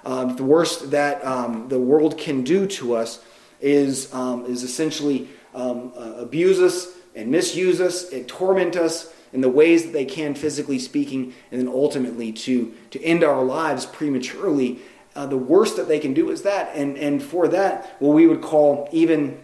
Um, 0.04 0.36
the 0.36 0.44
worst 0.44 0.90
that 0.90 1.24
um, 1.24 1.68
the 1.68 1.78
world 1.78 2.18
can 2.18 2.42
do 2.42 2.66
to 2.66 2.96
us 2.96 3.24
is, 3.60 4.12
um, 4.12 4.46
is 4.46 4.62
essentially 4.62 5.28
um, 5.54 5.92
uh, 5.96 6.14
abuse 6.16 6.60
us 6.60 6.88
and 7.14 7.30
misuse 7.30 7.80
us 7.80 8.12
and 8.12 8.26
torment 8.26 8.76
us 8.76 9.12
in 9.32 9.40
the 9.40 9.48
ways 9.48 9.84
that 9.84 9.92
they 9.92 10.04
can, 10.04 10.34
physically 10.34 10.78
speaking, 10.78 11.34
and 11.50 11.60
then 11.60 11.68
ultimately 11.68 12.32
to, 12.32 12.74
to 12.90 13.02
end 13.02 13.22
our 13.24 13.44
lives 13.44 13.86
prematurely. 13.86 14.80
Uh, 15.14 15.26
the 15.26 15.36
worst 15.36 15.76
that 15.76 15.88
they 15.88 15.98
can 15.98 16.14
do 16.14 16.30
is 16.30 16.42
that. 16.42 16.70
And, 16.74 16.96
and 16.96 17.22
for 17.22 17.48
that, 17.48 17.96
what 17.98 18.14
we 18.14 18.26
would 18.26 18.42
call, 18.42 18.88
even 18.92 19.38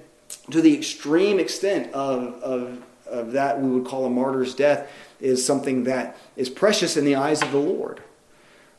to 0.51 0.61
the 0.61 0.75
extreme 0.75 1.39
extent 1.39 1.93
of, 1.93 2.35
of, 2.43 2.83
of 3.07 3.33
that, 3.33 3.61
we 3.61 3.69
would 3.69 3.85
call 3.85 4.07
a 4.07 4.11
martyr's 4.11 4.55
death, 4.55 4.91
is 5.21 5.45
something 5.45 5.85
that 5.85 6.17
is 6.37 6.49
precious 6.49 6.97
in 6.97 7.05
the 7.05 7.17
eyes 7.17 7.43
of 7.43 7.51
the 7.51 7.59
Lord. 7.59 8.03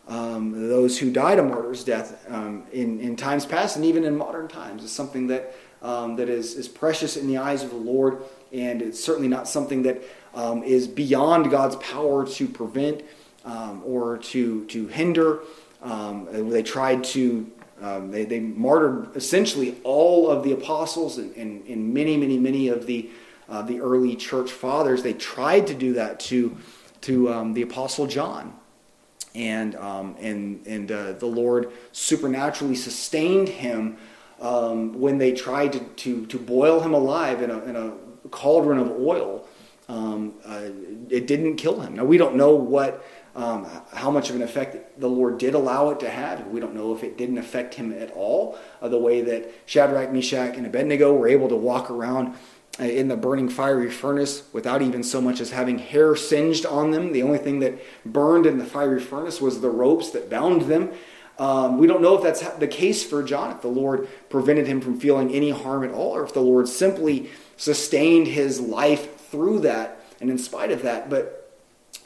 Um, 0.08 0.70
those 0.70 1.00
who 1.00 1.12
died 1.12 1.39
a 1.39 1.44
martyr's 1.44 1.84
death 1.84 2.24
um, 2.30 2.63
in, 2.72 3.00
in 3.00 3.15
times 3.15 3.46
past 3.46 3.76
and 3.76 3.84
even 3.86 4.04
in 4.04 4.15
modern 4.15 4.48
times 4.48 4.84
is 4.84 4.91
something 4.91 5.28
that, 5.28 5.56
um, 5.82 6.15
that 6.18 6.30
is, 6.30 6.54
is 6.54 6.68
precious 6.68 7.18
in 7.18 7.28
the 7.28 7.38
eyes 7.39 7.63
of 7.63 7.72
the 7.72 7.76
Lord, 7.76 8.20
and 8.54 8.84
it's 8.84 9.04
certainly 9.04 9.28
not 9.28 9.48
something 9.48 9.82
that 9.84 10.04
um, 10.36 10.63
is 10.63 10.88
beyond 10.88 11.50
God's 11.50 11.78
power 11.78 12.28
to 12.28 12.48
prevent 12.48 13.04
um, 13.45 13.82
or 13.86 14.17
to, 14.17 14.65
to 14.65 14.88
hinder. 14.88 15.39
Um, 15.82 16.50
they 16.50 16.62
tried 16.62 17.04
to, 17.06 17.50
um, 17.82 18.12
they, 18.12 18.26
they 18.26 18.39
martyred 18.39 19.15
essentially 19.15 19.78
all 19.84 20.30
of 20.30 20.43
the 20.43 20.52
apostles 20.52 21.17
and, 21.17 21.36
and, 21.36 21.65
and 21.67 21.93
many, 21.93 22.17
many, 22.17 22.38
many 22.38 22.67
of 22.67 22.86
the, 22.86 23.10
uh, 23.48 23.62
the 23.62 23.80
early 23.80 24.15
church 24.15 24.52
fathers. 24.52 25.04
They 25.04 25.13
tried 25.13 25.67
to 25.67 25.74
do 25.74 25.93
that 25.93 26.19
to, 26.21 26.58
to 27.02 27.32
um, 27.32 27.54
the 27.54 27.62
apostle 27.62 28.08
John. 28.08 28.54
And, 29.34 29.76
um, 29.76 30.15
and, 30.19 30.65
and 30.65 30.91
uh, 30.91 31.12
the 31.13 31.26
Lord 31.26 31.71
supernaturally 31.91 32.76
sustained 32.76 33.50
him 33.50 33.98
when 34.38 35.17
they 35.17 35.34
tried 35.34 35.74
to, 35.74 35.80
to, 35.80 36.26
to 36.28 36.39
boil 36.39 36.80
him 36.80 36.93
alive 36.93 37.41
in 37.41 37.52
a, 37.52 37.60
in 37.65 37.76
a 37.76 37.93
cauldron 38.30 38.80
of 38.80 38.91
oil 38.91 39.45
um, 39.88 40.34
uh, 40.45 40.69
it 41.10 41.28
didn't 41.28 41.58
kill 41.58 41.80
him. 41.82 41.95
Now 41.95 42.06
we 42.06 42.17
don't 42.17 42.36
know 42.36 42.56
what, 42.56 43.06
um, 43.36 43.67
how 43.93 44.10
much 44.10 44.30
of 44.30 44.36
an 44.36 44.41
effect 44.41 45.00
the 45.00 45.08
Lord 45.08 45.38
did 45.38 45.54
allow 45.54 45.89
it 45.91 46.00
to 46.00 46.10
have. 46.10 46.48
We 46.48 46.60
don't 46.60 46.74
know 46.74 46.95
if 46.95 47.04
it 47.04 47.17
didn't 47.17 47.38
affect 47.38 47.76
him 47.76 47.93
at 47.93 48.12
all. 48.12 48.58
Uh, 48.82 48.89
the 48.89 48.98
way 48.98 49.21
that 49.21 49.52
Shadrach, 49.65 50.12
Meshach, 50.12 50.56
and 50.58 50.65
Abednego 50.65 51.13
were 51.13 51.28
able 51.28 51.50
to 51.50 51.56
walk 51.56 51.91
around 51.91 52.36
uh, 52.80 52.84
in 52.84 53.08
the 53.08 53.15
burning 53.15 53.48
fiery 53.48 53.91
furnace 53.91 54.43
without 54.52 54.82
even 54.82 55.04
so 55.04 55.21
much 55.21 55.39
as 55.39 55.52
having 55.52 55.78
hair 55.78 56.15
singed 56.15 56.65
on 56.65 56.91
them. 56.91 57.13
The 57.13 57.24
only 57.24 57.38
thing 57.38 57.60
that 57.60 57.80
burned 58.06 58.45
in 58.45 58.58
the 58.58 58.65
fiery 58.65 59.00
furnace 59.00 59.39
was 59.39 59.62
the 59.62 59.69
ropes 59.69 60.10
that 60.12 60.30
bound 60.30 60.63
them. 60.63 60.91
Um, 61.38 61.78
we 61.78 61.86
don't 61.86 62.02
know 62.02 62.15
if 62.15 62.24
that's 62.24 62.41
the 62.58 62.67
case 62.67 63.04
for 63.04 63.21
John, 63.21 63.52
if 63.52 63.62
the 63.62 63.67
Lord 63.67 64.08
prevented 64.30 64.67
him 64.67 64.80
from 64.80 65.00
feeling 65.00 65.34
any 65.34 65.50
harm 65.50 65.84
at 65.84 65.91
all, 65.91 66.15
or 66.15 66.24
if 66.24 66.34
the 66.34 66.41
Lord 66.41 66.67
simply 66.67 67.30
sustained 67.58 68.28
his 68.28 68.60
life 68.60 69.14
through 69.36 69.60
that 69.60 70.00
and 70.21 70.30
in 70.30 70.38
spite 70.38 70.71
of 70.71 70.84
that. 70.84 71.10
But 71.10 71.52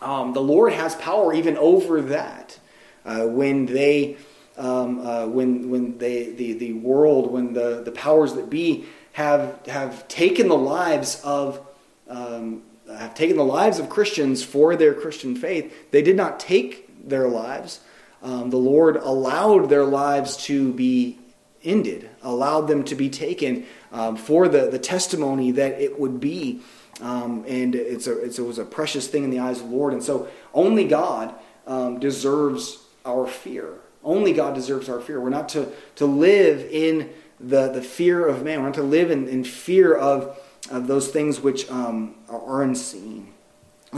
um, 0.02 0.34
the 0.34 0.42
Lord 0.42 0.74
has 0.74 0.96
power 0.96 1.32
even 1.34 1.58
over 1.58 2.02
that. 2.02 2.58
Uh, 3.06 3.26
when 3.26 3.66
they, 3.66 4.18
um, 4.58 5.00
uh, 5.00 5.28
when 5.28 5.70
when 5.70 5.98
they 6.00 6.32
the 6.32 6.54
the 6.54 6.74
world, 6.74 7.32
when 7.32 7.54
the 7.54 7.82
the 7.84 7.92
powers 7.92 8.34
that 8.34 8.50
be 8.50 8.86
have 9.14 9.66
have 9.68 10.08
taken 10.08 10.48
the 10.48 10.58
lives 10.58 11.22
of 11.24 11.66
um, 12.08 12.64
have 12.88 13.14
taken 13.14 13.38
the 13.38 13.46
lives 13.46 13.80
of 13.80 13.90
Christians 13.90 14.44
for 14.44 14.76
their 14.76 14.94
Christian 14.94 15.36
faith, 15.36 15.92
they 15.92 16.02
did 16.02 16.16
not 16.16 16.40
take 16.40 17.08
their 17.08 17.28
lives. 17.28 17.80
Um, 18.22 18.50
the 18.50 18.58
Lord 18.58 18.98
allowed 18.98 19.70
their 19.70 19.86
lives 19.86 20.36
to 20.48 20.74
be 20.74 21.18
ended, 21.64 22.10
allowed 22.22 22.68
them 22.68 22.84
to 22.86 22.96
be 22.96 23.10
taken 23.10 23.66
um, 23.92 24.18
for 24.18 24.48
the, 24.48 24.70
the 24.70 24.80
testimony 24.80 25.52
that 25.52 25.80
it 25.80 26.00
would 26.00 26.20
be 26.20 26.62
um, 27.02 27.46
and 27.48 27.76
it's 27.76 28.08
a, 28.08 28.18
it's, 28.20 28.40
it 28.40 28.44
was 28.44 28.60
a 28.60 28.66
precious 28.66 29.08
thing 29.08 29.24
in 29.24 29.30
the 29.30 29.40
eyes 29.40 29.62
of 29.62 29.70
the 29.70 29.76
Lord. 29.76 29.94
And 29.94 30.04
so 30.04 30.28
only 30.54 30.86
God 30.86 31.34
um, 31.66 32.00
deserves 32.00 32.80
our 33.06 33.28
fear. 33.28 33.74
Only 34.04 34.34
God 34.34 34.56
deserves 34.56 34.90
our 34.90 35.00
fear. 35.00 35.20
We're 35.20 35.30
not 35.30 35.50
to, 35.50 35.70
to 35.96 36.06
live 36.06 36.68
in 36.72 37.10
the, 37.40 37.70
the 37.72 37.82
fear 37.82 38.28
of 38.28 38.44
man. 38.44 38.60
We're 38.60 38.68
not 38.68 38.76
to 38.76 38.84
live 38.84 39.12
in, 39.12 39.28
in 39.28 39.44
fear 39.44 39.96
of, 39.96 40.38
of 40.72 40.88
those 40.88 41.10
things 41.10 41.40
which 41.40 41.70
um, 41.70 42.16
are 42.30 42.64
unseen. 42.64 43.34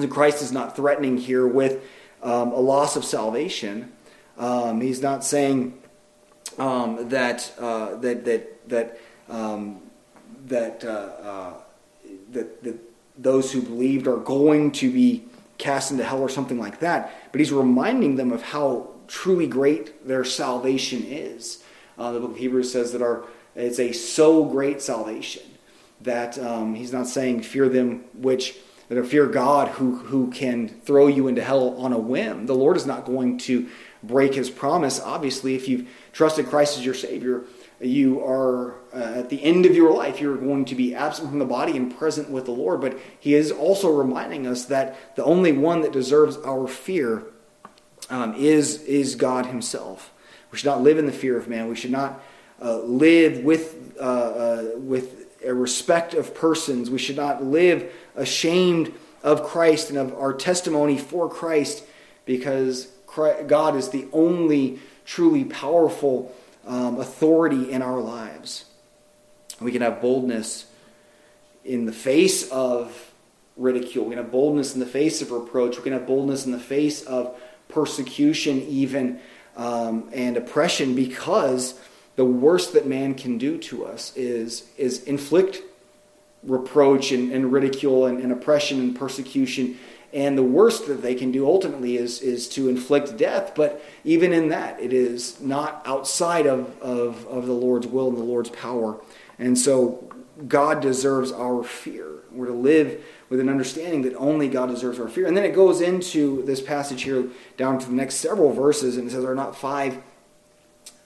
Christ 0.09 0.41
is 0.41 0.51
not 0.51 0.75
threatening 0.75 1.17
here 1.17 1.45
with 1.45 1.83
um, 2.23 2.51
a 2.51 2.59
loss 2.59 2.95
of 2.95 3.03
salvation. 3.03 3.91
Um, 4.37 4.79
he's 4.79 5.01
not 5.01 5.23
saying 5.23 5.77
um, 6.57 7.09
that, 7.09 7.51
uh, 7.59 7.95
that, 7.95 8.25
that, 8.25 8.69
that, 8.69 8.99
that, 10.47 10.83
uh, 10.83 10.87
uh, 10.87 11.53
that, 12.31 12.63
that 12.63 12.90
those 13.21 13.51
who 13.51 13.61
believed 13.61 14.07
are 14.07 14.17
going 14.17 14.71
to 14.71 14.91
be 14.91 15.23
cast 15.57 15.91
into 15.91 16.03
hell 16.03 16.21
or 16.21 16.29
something 16.29 16.59
like 16.59 16.79
that. 16.79 17.13
But 17.31 17.39
he's 17.39 17.51
reminding 17.51 18.15
them 18.15 18.31
of 18.31 18.41
how 18.41 18.89
truly 19.07 19.47
great 19.47 20.07
their 20.07 20.23
salvation 20.23 21.03
is. 21.03 21.63
Uh, 21.97 22.11
the 22.11 22.19
book 22.19 22.31
of 22.31 22.37
Hebrews 22.37 22.71
says 22.71 22.91
that 22.93 23.01
our 23.01 23.25
it's 23.55 23.79
a 23.79 23.91
so 23.91 24.45
great 24.45 24.81
salvation 24.81 25.43
that 25.99 26.39
um, 26.39 26.73
he's 26.73 26.93
not 26.93 27.07
saying 27.07 27.41
fear 27.41 27.67
them 27.67 28.05
which 28.13 28.55
that 28.87 28.97
are 28.97 29.03
fear 29.03 29.27
God 29.27 29.67
who 29.69 29.95
who 29.95 30.31
can 30.31 30.67
throw 30.67 31.07
you 31.07 31.27
into 31.27 31.43
hell 31.43 31.75
on 31.77 31.93
a 31.93 31.97
whim. 31.97 32.45
The 32.45 32.55
Lord 32.55 32.77
is 32.77 32.85
not 32.85 33.05
going 33.05 33.37
to 33.39 33.69
break 34.01 34.33
His 34.33 34.49
promise. 34.49 34.99
Obviously, 34.99 35.55
if 35.55 35.67
you've 35.67 35.87
trusted 36.11 36.47
Christ 36.47 36.77
as 36.77 36.85
your 36.85 36.95
Savior, 36.95 37.43
you 37.81 38.23
are 38.23 38.75
uh, 38.93 39.19
at 39.19 39.29
the 39.29 39.43
end 39.43 39.65
of 39.65 39.75
your 39.75 39.93
life. 39.93 40.21
You're 40.21 40.37
going 40.37 40.65
to 40.65 40.75
be 40.75 40.93
absent 40.93 41.29
from 41.29 41.39
the 41.39 41.45
body 41.45 41.75
and 41.77 41.95
present 41.95 42.29
with 42.29 42.45
the 42.45 42.51
Lord. 42.51 42.81
But 42.81 42.99
He 43.19 43.33
is 43.33 43.51
also 43.51 43.91
reminding 43.91 44.47
us 44.47 44.65
that 44.65 45.15
the 45.15 45.23
only 45.23 45.51
one 45.51 45.81
that 45.81 45.91
deserves 45.91 46.37
our 46.37 46.67
fear 46.67 47.23
um, 48.09 48.35
is 48.35 48.81
is 48.83 49.15
God 49.15 49.47
Himself. 49.47 50.11
We 50.51 50.57
should 50.57 50.67
not 50.67 50.81
live 50.81 50.97
in 50.97 51.05
the 51.05 51.11
fear 51.11 51.37
of 51.37 51.47
man. 51.47 51.69
We 51.69 51.75
should 51.75 51.91
not 51.91 52.21
uh, 52.61 52.79
live 52.79 53.43
with 53.43 53.95
uh, 53.99 54.03
uh 54.03 54.69
with 54.75 55.27
a 55.45 55.53
respect 55.53 56.13
of 56.13 56.35
persons. 56.35 56.89
We 56.89 56.99
should 56.99 57.15
not 57.15 57.43
live 57.43 57.91
ashamed 58.15 58.93
of 59.23 59.43
Christ 59.43 59.89
and 59.89 59.97
of 59.97 60.13
our 60.13 60.33
testimony 60.33 60.97
for 60.97 61.29
Christ 61.29 61.83
because 62.25 62.91
Christ, 63.07 63.47
God 63.47 63.75
is 63.75 63.89
the 63.89 64.07
only 64.13 64.79
truly 65.05 65.43
powerful 65.43 66.35
um, 66.65 66.99
authority 66.99 67.71
in 67.71 67.81
our 67.81 67.99
lives. 67.99 68.65
We 69.59 69.71
can 69.71 69.81
have 69.81 70.01
boldness 70.01 70.65
in 71.63 71.85
the 71.85 71.91
face 71.91 72.49
of 72.49 73.11
ridicule. 73.57 74.05
We 74.05 74.15
can 74.15 74.23
have 74.23 74.31
boldness 74.31 74.73
in 74.73 74.79
the 74.79 74.85
face 74.85 75.21
of 75.21 75.31
reproach. 75.31 75.77
We 75.77 75.83
can 75.83 75.93
have 75.93 76.07
boldness 76.07 76.45
in 76.45 76.51
the 76.51 76.59
face 76.59 77.03
of 77.03 77.39
persecution, 77.69 78.61
even 78.63 79.19
um, 79.55 80.09
and 80.13 80.37
oppression, 80.37 80.95
because 80.95 81.79
the 82.15 82.25
worst 82.25 82.73
that 82.73 82.87
man 82.87 83.13
can 83.15 83.37
do 83.37 83.57
to 83.57 83.85
us 83.85 84.15
is, 84.15 84.69
is 84.77 85.03
inflict 85.03 85.61
reproach 86.43 87.11
and, 87.11 87.31
and 87.31 87.51
ridicule 87.51 88.07
and, 88.07 88.19
and, 88.19 88.31
oppression 88.31 88.79
and 88.79 88.95
persecution. 88.95 89.77
And 90.13 90.37
the 90.37 90.43
worst 90.43 90.87
that 90.87 91.01
they 91.01 91.15
can 91.15 91.31
do 91.31 91.45
ultimately 91.45 91.97
is, 91.97 92.21
is 92.21 92.49
to 92.49 92.67
inflict 92.67 93.17
death. 93.17 93.53
But 93.55 93.83
even 94.03 94.33
in 94.33 94.49
that, 94.49 94.79
it 94.79 94.91
is 94.91 95.39
not 95.39 95.81
outside 95.85 96.47
of, 96.47 96.79
of, 96.81 97.25
of 97.27 97.47
the 97.47 97.53
Lord's 97.53 97.87
will 97.87 98.09
and 98.09 98.17
the 98.17 98.23
Lord's 98.23 98.49
power. 98.49 98.99
And 99.39 99.57
so 99.57 100.11
God 100.47 100.81
deserves 100.81 101.31
our 101.31 101.63
fear. 101.63 102.07
We're 102.31 102.47
to 102.47 102.53
live 102.53 103.03
with 103.29 103.39
an 103.39 103.49
understanding 103.49 104.01
that 104.03 104.15
only 104.15 104.47
God 104.47 104.69
deserves 104.69 104.99
our 104.99 105.07
fear. 105.07 105.27
And 105.27 105.35
then 105.35 105.45
it 105.45 105.55
goes 105.55 105.81
into 105.81 106.43
this 106.43 106.61
passage 106.61 107.03
here 107.03 107.27
down 107.57 107.79
to 107.79 107.85
the 107.85 107.93
next 107.93 108.15
several 108.15 108.51
verses, 108.51 108.97
and 108.97 109.07
it 109.07 109.11
says, 109.11 109.23
Are 109.23 109.35
not 109.35 109.55
five 109.55 110.01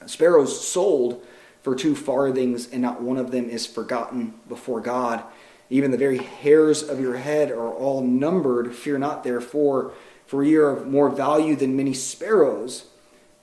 sparrows 0.05 0.67
sold 0.67 1.23
for 1.61 1.75
two 1.75 1.95
farthings, 1.95 2.71
and 2.71 2.81
not 2.81 3.01
one 3.01 3.17
of 3.17 3.31
them 3.31 3.49
is 3.49 3.65
forgotten 3.65 4.33
before 4.47 4.81
God. 4.81 5.23
Even 5.69 5.91
the 5.91 5.97
very 5.97 6.17
hairs 6.17 6.83
of 6.83 6.99
your 6.99 7.17
head 7.17 7.51
are 7.51 7.73
all 7.73 8.01
numbered. 8.01 8.75
Fear 8.75 8.99
not, 8.99 9.23
therefore, 9.23 9.93
for 10.25 10.43
ye 10.43 10.55
are 10.55 10.69
of 10.69 10.87
more 10.87 11.09
value 11.09 11.55
than 11.55 11.75
many 11.75 11.93
sparrows. 11.93 12.85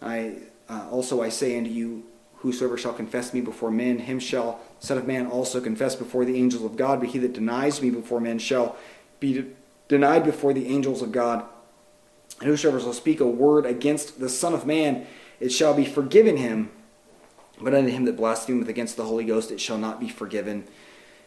I 0.01 0.37
uh, 0.69 0.89
also 0.91 1.23
I 1.23 1.29
say 1.29 1.59
unto 1.59 1.71
you, 1.71 2.05
whosoever 2.37 2.79
shall 2.79 2.93
confess 2.93 3.35
me 3.35 3.41
before 3.41 3.71
men, 3.71 3.99
him 3.99 4.19
shall 4.19 4.61
Son 4.81 4.99
of 4.99 5.07
Man 5.07 5.27
also 5.27 5.61
confess 5.61 5.95
before 5.95 6.25
the 6.25 6.37
angels 6.37 6.65
of 6.65 6.77
God. 6.77 7.01
But 7.01 7.11
he 7.11 7.19
that 7.19 7.33
denies 7.33 7.83
me 7.83 7.91
before 7.91 8.21
men 8.21 8.39
shall 8.39 8.77
be 9.21 9.35
de- 9.35 9.47
denied 9.89 10.25
before 10.25 10.53
the 10.53 10.67
angels 10.67 11.03
of 11.03 11.13
God. 11.13 11.45
And 12.41 12.49
whosoever 12.49 12.81
shall 12.81 12.93
speak 12.93 13.21
a 13.21 13.27
word 13.27 13.67
against 13.67 14.19
the 14.19 14.29
Son 14.29 14.55
of 14.55 14.67
Man, 14.67 15.07
it 15.39 15.51
shall 15.51 15.75
be 15.75 15.85
forgiven 15.85 16.37
him. 16.37 16.71
But 17.61 17.75
unto 17.75 17.91
him 17.91 18.07
that 18.07 18.17
blasphemeth 18.17 18.69
against 18.69 18.97
the 18.97 19.05
Holy 19.05 19.25
Ghost, 19.25 19.51
it 19.51 19.61
shall 19.61 19.79
not 19.79 20.01
be 20.01 20.09
forgiven. 20.09 20.67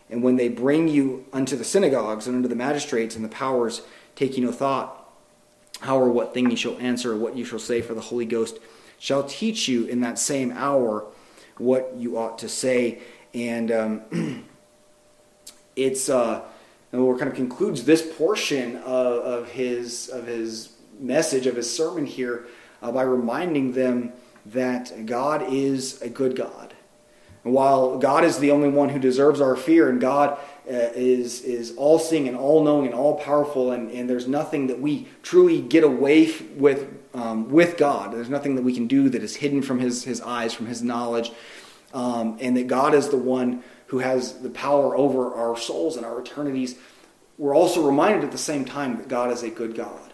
And 0.09 0.21
when 0.21 0.35
they 0.35 0.49
bring 0.49 0.87
you 0.87 1.25
unto 1.33 1.55
the 1.55 1.63
synagogues 1.63 2.27
and 2.27 2.35
unto 2.35 2.47
the 2.47 2.55
magistrates 2.55 3.15
and 3.15 3.25
the 3.25 3.29
powers, 3.29 3.81
take 4.15 4.37
ye 4.37 4.43
no 4.43 4.51
thought 4.51 5.05
how 5.81 5.97
or 5.99 6.09
what 6.09 6.33
thing 6.33 6.49
you 6.49 6.57
shall 6.57 6.77
answer, 6.79 7.13
or 7.13 7.17
what 7.17 7.35
you 7.35 7.45
shall 7.45 7.59
say, 7.59 7.81
for 7.81 7.93
the 7.93 8.01
Holy 8.01 8.25
Ghost 8.25 8.59
shall 8.97 9.23
teach 9.23 9.67
you 9.67 9.85
in 9.85 10.01
that 10.01 10.17
same 10.17 10.51
hour 10.51 11.05
what 11.57 11.93
you 11.97 12.17
ought 12.17 12.39
to 12.39 12.49
say. 12.49 12.99
And 13.33 13.71
um, 13.71 14.45
it's 15.75 16.09
uh, 16.09 16.41
and 16.91 17.19
kind 17.19 17.29
of 17.29 17.35
concludes 17.35 17.83
this 17.83 18.01
portion 18.17 18.77
of, 18.77 18.85
of 18.85 19.49
his 19.49 20.09
of 20.09 20.25
his 20.27 20.69
message 20.99 21.45
of 21.45 21.55
his 21.57 21.73
sermon 21.73 22.05
here 22.05 22.47
uh, 22.81 22.91
by 22.91 23.03
reminding 23.03 23.73
them 23.73 24.13
that 24.45 25.05
God 25.05 25.51
is 25.51 26.01
a 26.01 26.09
good 26.09 26.35
God. 26.35 26.74
While 27.45 27.99
God 27.99 28.23
is 28.23 28.39
the 28.39 28.49
only 28.49 28.69
one 28.69 28.89
who 28.89 28.97
deserves 28.97 29.39
our 29.39 29.55
fear, 29.55 29.87
and 29.87 30.01
God 30.01 30.31
uh, 30.67 30.89
is, 30.95 31.41
is 31.41 31.75
all 31.77 31.99
seeing 31.99 32.27
and 32.27 32.35
all 32.35 32.63
knowing 32.63 32.87
and 32.87 32.95
all 32.95 33.19
powerful, 33.19 33.71
and, 33.71 33.91
and 33.91 34.09
there's 34.09 34.27
nothing 34.27 34.65
that 34.65 34.81
we 34.81 35.07
truly 35.21 35.61
get 35.61 35.83
away 35.83 36.33
with, 36.55 36.91
um, 37.13 37.51
with 37.51 37.77
God, 37.77 38.11
there's 38.11 38.31
nothing 38.31 38.55
that 38.55 38.63
we 38.63 38.73
can 38.73 38.87
do 38.87 39.09
that 39.09 39.21
is 39.21 39.35
hidden 39.35 39.61
from 39.61 39.77
His, 39.77 40.05
his 40.05 40.21
eyes, 40.21 40.55
from 40.55 40.65
His 40.65 40.81
knowledge, 40.81 41.31
um, 41.93 42.35
and 42.41 42.57
that 42.57 42.65
God 42.65 42.95
is 42.95 43.09
the 43.09 43.17
one 43.17 43.63
who 43.87 43.99
has 43.99 44.39
the 44.39 44.49
power 44.49 44.97
over 44.97 45.35
our 45.35 45.55
souls 45.55 45.97
and 45.97 46.05
our 46.05 46.19
eternities, 46.21 46.79
we're 47.37 47.55
also 47.55 47.85
reminded 47.85 48.23
at 48.23 48.31
the 48.31 48.39
same 48.39 48.65
time 48.65 48.97
that 48.97 49.07
God 49.07 49.31
is 49.31 49.43
a 49.43 49.51
good 49.51 49.75
God. 49.75 50.13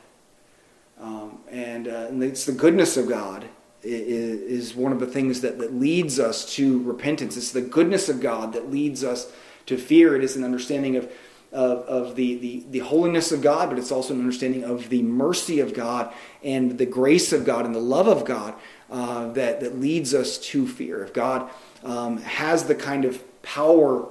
Um, 1.00 1.40
and, 1.50 1.88
uh, 1.88 2.08
and, 2.10 2.22
it's 2.22 2.46
the 2.46 2.52
goodness 2.52 2.98
of 2.98 3.08
God 3.08 3.48
is, 3.84 4.76
one 4.76 4.92
of 4.92 5.00
the 5.00 5.08
things 5.08 5.42
that, 5.42 5.60
that 5.60 5.74
leads 5.74 6.20
us 6.20 6.46
to 6.56 6.82
repentance. 6.84 7.38
It's 7.38 7.52
the 7.52 7.62
goodness 7.62 8.10
of 8.10 8.20
God 8.20 8.54
that 8.54 8.72
leads 8.72 9.04
us 9.04 9.32
to 9.66 9.78
fear. 9.78 10.16
It 10.16 10.24
is 10.24 10.36
an 10.36 10.44
understanding 10.44 10.96
of, 10.96 11.12
of, 11.52 11.80
of 11.80 12.16
the, 12.16 12.36
the, 12.36 12.64
the 12.72 12.80
holiness 12.80 13.32
of 13.32 13.42
God, 13.42 13.70
but 13.70 13.78
it's 13.78 13.92
also 13.92 14.14
an 14.14 14.20
understanding 14.20 14.64
of 14.64 14.90
the 14.90 15.02
mercy 15.02 15.60
of 15.60 15.74
God 15.74 16.14
and 16.44 16.78
the 16.78 16.86
grace 16.86 17.34
of 17.34 17.46
God 17.46 17.66
and 17.66 17.76
the 17.76 17.80
love 17.80 18.08
of 18.08 18.26
God 18.26 18.54
uh, 18.90 19.32
that, 19.34 19.62
that 19.62 19.80
leads 19.80 20.14
us 20.14 20.38
to 20.38 20.68
fear. 20.68 21.04
If 21.04 21.14
God 21.14 21.50
um, 21.84 22.18
has 22.18 22.66
the 22.66 22.76
kind 22.76 23.06
of 23.06 23.24
power 23.42 24.08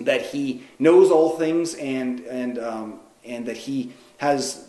that 0.00 0.22
He 0.22 0.64
knows 0.78 1.10
all 1.10 1.38
things 1.38 1.74
and, 1.74 2.20
and, 2.20 2.58
um, 2.58 3.00
and 3.24 3.46
that 3.46 3.56
He 3.56 3.92
has 4.18 4.68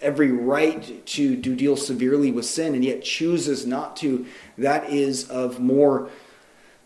every 0.00 0.32
right 0.32 1.04
to 1.06 1.36
do 1.36 1.54
deal 1.54 1.76
severely 1.76 2.30
with 2.30 2.46
sin 2.46 2.74
and 2.74 2.84
yet 2.84 3.02
chooses 3.02 3.66
not 3.66 3.96
to, 3.98 4.26
that 4.58 4.90
is 4.90 5.28
of 5.30 5.60
more 5.60 6.10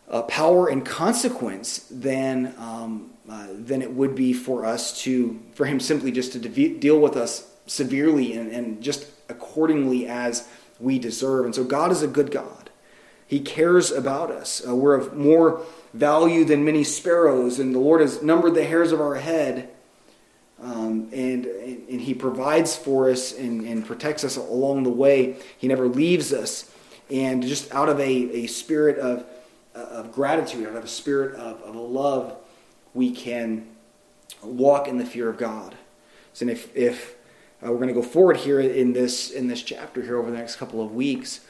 uh, 0.08 0.22
power 0.22 0.68
and 0.68 0.84
consequence 0.84 1.86
than 1.90 2.54
um, 2.58 3.10
uh, 3.28 3.46
than 3.52 3.80
it 3.80 3.92
would 3.92 4.14
be 4.16 4.32
for 4.32 4.64
us 4.64 5.02
to 5.02 5.40
for 5.54 5.66
him 5.66 5.78
simply 5.78 6.10
just 6.10 6.32
to 6.32 6.38
de- 6.40 6.76
deal 6.78 6.98
with 6.98 7.16
us 7.16 7.48
severely 7.66 8.32
and, 8.32 8.50
and 8.50 8.82
just 8.82 9.06
accordingly 9.28 10.08
as 10.08 10.48
we 10.80 10.98
deserve. 10.98 11.44
And 11.44 11.54
so 11.54 11.62
God 11.62 11.92
is 11.92 12.02
a 12.02 12.08
good 12.08 12.32
God. 12.32 12.70
He 13.26 13.38
cares 13.38 13.92
about 13.92 14.32
us. 14.32 14.60
Uh, 14.66 14.74
we're 14.74 14.96
of 14.96 15.16
more 15.16 15.62
value 15.94 16.44
than 16.44 16.64
many 16.64 16.82
sparrows, 16.82 17.60
and 17.60 17.72
the 17.72 17.78
Lord 17.78 18.00
has 18.00 18.22
numbered 18.22 18.54
the 18.54 18.64
hairs 18.64 18.90
of 18.90 19.00
our 19.00 19.14
head. 19.14 19.69
Um, 20.62 21.08
and, 21.12 21.46
and 21.46 22.00
He 22.00 22.14
provides 22.14 22.76
for 22.76 23.10
us 23.10 23.36
and, 23.36 23.66
and 23.66 23.86
protects 23.86 24.24
us 24.24 24.36
along 24.36 24.82
the 24.82 24.90
way. 24.90 25.36
He 25.56 25.68
never 25.68 25.88
leaves 25.88 26.32
us. 26.32 26.70
And 27.10 27.42
just 27.42 27.72
out 27.74 27.88
of 27.88 27.98
a, 27.98 28.04
a 28.04 28.46
spirit 28.46 28.98
of, 28.98 29.24
of 29.74 30.12
gratitude, 30.12 30.66
out 30.68 30.76
of 30.76 30.84
a 30.84 30.88
spirit 30.88 31.34
of, 31.36 31.60
of 31.62 31.74
love, 31.74 32.36
we 32.94 33.10
can 33.10 33.66
walk 34.42 34.86
in 34.86 34.98
the 34.98 35.06
fear 35.06 35.28
of 35.28 35.38
God. 35.38 35.74
So 36.32 36.46
if, 36.46 36.74
if 36.76 37.16
uh, 37.62 37.70
we're 37.70 37.78
going 37.78 37.88
to 37.88 37.94
go 37.94 38.02
forward 38.02 38.36
here 38.36 38.60
in 38.60 38.92
this, 38.92 39.30
in 39.30 39.48
this 39.48 39.62
chapter 39.62 40.02
here 40.02 40.18
over 40.18 40.30
the 40.30 40.36
next 40.36 40.56
couple 40.56 40.84
of 40.84 40.94
weeks, 40.94 41.40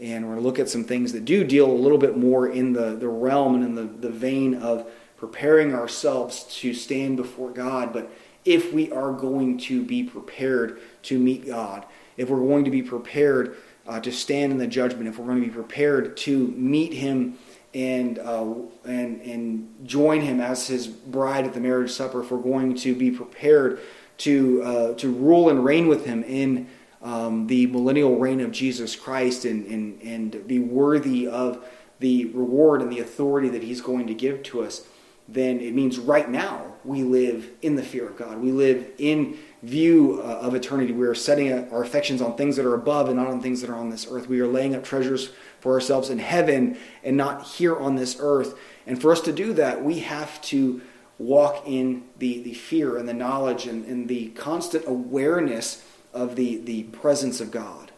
and 0.00 0.24
we're 0.24 0.32
going 0.32 0.42
to 0.42 0.46
look 0.46 0.58
at 0.58 0.68
some 0.68 0.84
things 0.84 1.12
that 1.12 1.24
do 1.24 1.44
deal 1.44 1.70
a 1.70 1.72
little 1.72 1.98
bit 1.98 2.16
more 2.16 2.48
in 2.48 2.72
the, 2.72 2.96
the 2.96 3.08
realm 3.08 3.54
and 3.54 3.64
in 3.64 3.74
the, 3.74 3.84
the 3.84 4.10
vein 4.10 4.54
of 4.54 4.90
preparing 5.16 5.72
ourselves 5.72 6.44
to 6.44 6.74
stand 6.74 7.16
before 7.16 7.50
God. 7.50 7.92
But 7.92 8.10
if 8.44 8.72
we 8.72 8.90
are 8.92 9.12
going 9.12 9.58
to 9.58 9.82
be 9.82 10.02
prepared 10.02 10.80
to 11.02 11.18
meet 11.18 11.46
God, 11.46 11.86
if 12.16 12.28
we're 12.28 12.38
going 12.38 12.64
to 12.64 12.70
be 12.70 12.82
prepared 12.82 13.56
uh, 13.86 14.00
to 14.00 14.12
stand 14.12 14.52
in 14.52 14.58
the 14.58 14.66
judgment, 14.66 15.08
if 15.08 15.18
we're 15.18 15.26
going 15.26 15.40
to 15.40 15.46
be 15.46 15.52
prepared 15.52 16.16
to 16.18 16.48
meet 16.48 16.92
Him 16.92 17.38
and 17.72 18.18
uh, 18.18 18.54
and 18.84 19.20
and 19.22 19.86
join 19.86 20.20
Him 20.20 20.40
as 20.40 20.66
His 20.66 20.86
bride 20.86 21.44
at 21.46 21.54
the 21.54 21.60
marriage 21.60 21.90
supper, 21.90 22.22
if 22.22 22.30
we're 22.30 22.38
going 22.38 22.74
to 22.76 22.94
be 22.94 23.10
prepared 23.10 23.80
to 24.18 24.62
uh, 24.62 24.94
to 24.94 25.10
rule 25.10 25.48
and 25.48 25.64
reign 25.64 25.88
with 25.88 26.06
Him 26.06 26.22
in 26.22 26.68
um, 27.02 27.46
the 27.46 27.66
millennial 27.66 28.18
reign 28.18 28.40
of 28.40 28.52
Jesus 28.52 28.96
Christ, 28.96 29.44
and, 29.44 29.66
and 29.66 30.00
and 30.02 30.46
be 30.46 30.58
worthy 30.58 31.26
of 31.26 31.64
the 32.00 32.26
reward 32.26 32.82
and 32.82 32.92
the 32.92 33.00
authority 33.00 33.48
that 33.48 33.62
He's 33.62 33.80
going 33.80 34.06
to 34.06 34.14
give 34.14 34.42
to 34.44 34.62
us 34.62 34.86
then 35.28 35.60
it 35.60 35.74
means 35.74 35.98
right 35.98 36.28
now 36.28 36.74
we 36.84 37.02
live 37.02 37.48
in 37.62 37.76
the 37.76 37.82
fear 37.82 38.06
of 38.06 38.16
God. 38.16 38.38
We 38.38 38.52
live 38.52 38.92
in 38.98 39.38
view 39.62 40.20
uh, 40.22 40.40
of 40.40 40.54
eternity. 40.54 40.92
We 40.92 41.06
are 41.06 41.14
setting 41.14 41.50
our 41.72 41.82
affections 41.82 42.20
on 42.20 42.36
things 42.36 42.56
that 42.56 42.66
are 42.66 42.74
above 42.74 43.08
and 43.08 43.16
not 43.16 43.28
on 43.28 43.40
things 43.40 43.62
that 43.62 43.70
are 43.70 43.76
on 43.76 43.88
this 43.88 44.06
earth. 44.10 44.28
We 44.28 44.40
are 44.40 44.46
laying 44.46 44.74
up 44.74 44.84
treasures 44.84 45.30
for 45.60 45.72
ourselves 45.72 46.10
in 46.10 46.18
heaven 46.18 46.76
and 47.02 47.16
not 47.16 47.46
here 47.46 47.74
on 47.74 47.96
this 47.96 48.16
earth. 48.20 48.58
And 48.86 49.00
for 49.00 49.12
us 49.12 49.22
to 49.22 49.32
do 49.32 49.54
that, 49.54 49.82
we 49.82 50.00
have 50.00 50.40
to 50.42 50.82
walk 51.18 51.62
in 51.66 52.04
the, 52.18 52.42
the 52.42 52.54
fear 52.54 52.98
and 52.98 53.08
the 53.08 53.14
knowledge 53.14 53.66
and, 53.66 53.86
and 53.86 54.08
the 54.08 54.28
constant 54.30 54.86
awareness 54.86 55.82
of 56.12 56.36
the, 56.36 56.58
the 56.58 56.82
presence 56.84 57.40
of 57.40 57.50
God. 57.50 57.92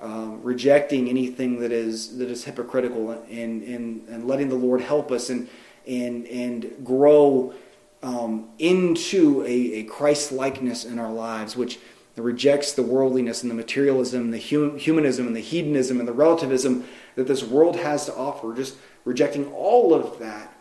Um, 0.00 0.42
rejecting 0.44 1.08
anything 1.08 1.58
that 1.58 1.72
is 1.72 2.18
that 2.18 2.30
is 2.30 2.44
hypocritical 2.44 3.10
and, 3.10 3.64
and, 3.64 4.08
and 4.08 4.28
letting 4.28 4.48
the 4.48 4.54
Lord 4.54 4.80
help 4.80 5.10
us 5.10 5.28
and 5.28 5.48
and 5.88 6.26
and 6.26 6.84
grow 6.84 7.54
um, 8.02 8.48
into 8.58 9.42
a, 9.42 9.80
a 9.80 9.82
Christ 9.84 10.30
likeness 10.30 10.84
in 10.84 10.98
our 10.98 11.12
lives, 11.12 11.56
which 11.56 11.78
rejects 12.16 12.72
the 12.72 12.82
worldliness 12.82 13.42
and 13.42 13.50
the 13.50 13.54
materialism, 13.54 14.30
the 14.30 14.40
hum, 14.40 14.76
humanism 14.76 15.26
and 15.26 15.36
the 15.36 15.40
hedonism 15.40 15.98
and 15.98 16.08
the 16.08 16.12
relativism 16.12 16.84
that 17.14 17.26
this 17.26 17.44
world 17.44 17.76
has 17.76 18.06
to 18.06 18.14
offer. 18.14 18.54
Just 18.54 18.76
rejecting 19.04 19.50
all 19.52 19.94
of 19.94 20.18
that 20.18 20.52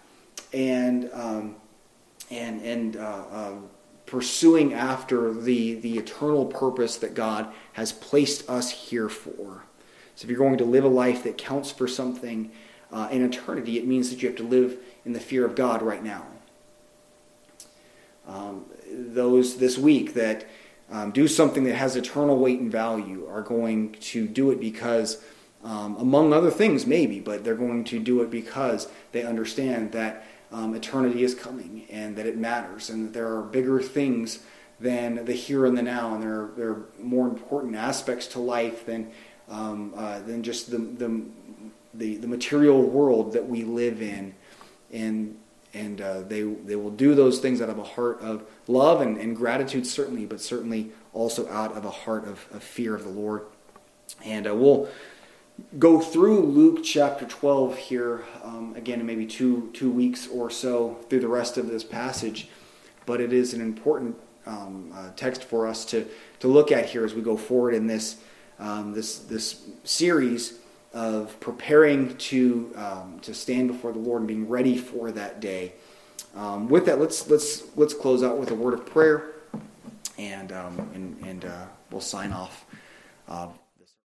and 0.54 1.10
um, 1.14 1.56
and 2.30 2.62
and 2.62 2.96
uh, 2.96 3.24
uh, 3.32 3.54
pursuing 4.06 4.74
after 4.74 5.34
the 5.34 5.76
the 5.76 5.98
eternal 5.98 6.46
purpose 6.46 6.98
that 6.98 7.14
God 7.14 7.52
has 7.74 7.92
placed 7.92 8.50
us 8.50 8.72
here 8.72 9.10
for. 9.10 9.64
So 10.16 10.26
if 10.26 10.30
you're 10.30 10.40
going 10.40 10.58
to 10.58 10.66
live 10.66 10.84
a 10.84 10.90
life 10.90 11.24
that 11.24 11.38
counts 11.38 11.72
for 11.72 11.88
something 11.88 12.52
uh, 12.92 13.10
in 13.12 13.24
eternity, 13.24 13.78
it 13.78 13.86
means 13.86 14.10
that 14.10 14.22
you 14.22 14.30
have 14.30 14.38
to 14.38 14.44
live 14.44 14.78
in 15.06 15.14
the 15.14 15.20
fear 15.20 15.46
of 15.46 15.56
God 15.56 15.82
right 15.82 16.04
now. 16.04 16.26
Um, 18.28 18.66
those 18.92 19.58
this 19.58 19.78
week 19.78 20.14
that 20.14 20.46
um, 20.92 21.12
do 21.12 21.28
something 21.28 21.64
that 21.66 21.76
has 21.76 21.96
eternal 21.96 22.38
weight 22.38 22.60
and 22.60 22.72
value 22.72 23.28
are 23.30 23.42
going 23.42 23.94
to 23.94 24.28
do 24.28 24.52
it 24.52 24.60
because, 24.60 25.24
um, 25.64 25.98
among 25.98 26.34
other 26.34 26.52
things, 26.52 26.86
maybe, 26.86 27.20
but 27.20 27.44
they're 27.44 27.56
going 27.56 27.84
to 27.86 28.00
do 28.00 28.22
it 28.22 28.30
because 28.30 28.88
they 29.12 29.24
understand 29.24 29.92
that 29.92 30.26
um, 30.52 30.74
eternity 30.76 31.24
is 31.24 31.36
coming 31.36 31.86
and 31.90 32.16
that 32.16 32.26
it 32.26 32.38
matters 32.38 32.90
and 32.90 33.08
that 33.08 33.14
there 33.14 33.36
are 33.36 33.42
bigger 33.42 33.82
things 33.82 34.40
than 34.80 35.26
the 35.26 35.34
here 35.34 35.66
and 35.66 35.78
the 35.78 35.82
now, 35.82 36.14
and 36.14 36.24
there 36.24 36.44
are, 36.44 36.52
there 36.56 36.70
are 36.70 36.86
more 37.00 37.28
important 37.28 37.76
aspects 37.76 38.28
to 38.28 38.40
life 38.40 38.86
than 38.86 39.12
um, 39.50 39.94
uh, 39.96 40.20
than 40.20 40.44
just 40.44 40.72
the, 40.72 40.78
the, 40.78 41.24
the 41.98 42.18
the 42.18 42.28
material 42.28 42.82
world 42.82 43.34
that 43.34 43.48
we 43.48 43.64
live 43.64 44.02
in, 44.02 44.34
and 44.92 45.38
and 45.74 46.02
uh, 46.02 46.22
they 46.22 46.44
they 46.44 46.76
will 46.76 46.92
do 46.92 47.16
those 47.16 47.40
things 47.40 47.62
out 47.62 47.70
of 47.70 47.78
a 47.78 47.84
heart 47.84 48.22
of 48.22 48.44
love 48.68 49.02
and, 49.02 49.18
and 49.18 49.36
gratitude 49.36 49.86
certainly, 49.86 50.26
but 50.26 50.40
certainly 50.40 50.92
also 51.14 51.48
out 51.50 51.76
of 51.76 51.86
a 51.86 51.92
heart 51.92 52.26
of, 52.26 52.48
of 52.52 52.64
fear 52.64 52.96
of 52.96 53.04
the 53.04 53.10
Lord, 53.10 53.44
and 54.24 54.48
uh, 54.48 54.56
we'll 54.56 54.88
go 55.80 56.00
through 56.00 56.42
Luke 56.42 56.84
chapter 56.84 57.26
12 57.26 57.78
here 57.78 58.24
um, 58.44 58.74
again 58.76 59.00
in 59.00 59.06
maybe 59.06 59.26
two 59.26 59.72
two 59.74 59.92
weeks 59.92 60.28
or 60.28 60.50
so 60.50 60.98
through 61.10 61.22
the 61.22 61.28
rest 61.28 61.58
of 61.58 61.68
this 61.68 61.84
passage, 61.84 62.50
but 63.06 63.20
it 63.20 63.34
is 63.34 63.54
an 63.54 63.62
important 63.62 64.16
um, 64.46 64.92
uh, 64.96 65.10
text 65.16 65.44
for 65.44 65.68
us 65.68 65.84
to 65.86 66.06
to 66.40 66.48
look 66.48 66.72
at 66.72 66.86
here 66.86 67.04
as 67.04 67.14
we 67.14 67.22
go 67.22 67.36
forward 67.36 67.74
in 67.74 67.88
this 67.88 68.18
um, 68.60 68.94
this 68.94 69.18
this 69.20 69.64
series 69.84 70.60
of 70.98 71.40
preparing 71.40 72.18
to 72.18 72.74
um, 72.76 73.20
to 73.22 73.32
stand 73.32 73.68
before 73.68 73.94
the 73.94 74.00
Lord 74.00 74.22
and 74.22 74.28
being 74.28 74.50
ready 74.50 74.76
for 74.76 75.12
that 75.12 75.40
day. 75.40 75.74
Um, 76.36 76.70
with 76.70 76.88
that, 76.88 77.00
let's 77.00 77.30
let's 77.30 77.66
let's 77.78 77.94
close 77.94 78.24
out 78.24 78.40
with 78.40 78.50
a 78.50 78.56
word 78.56 78.74
of 78.74 78.84
prayer, 78.84 79.36
and 80.18 80.52
um, 80.52 80.90
and 80.96 81.16
and 81.24 81.46
uh, 81.46 81.66
we'll 81.92 82.02
sign 82.02 82.32
off. 82.32 82.66
Uh, 83.28 83.50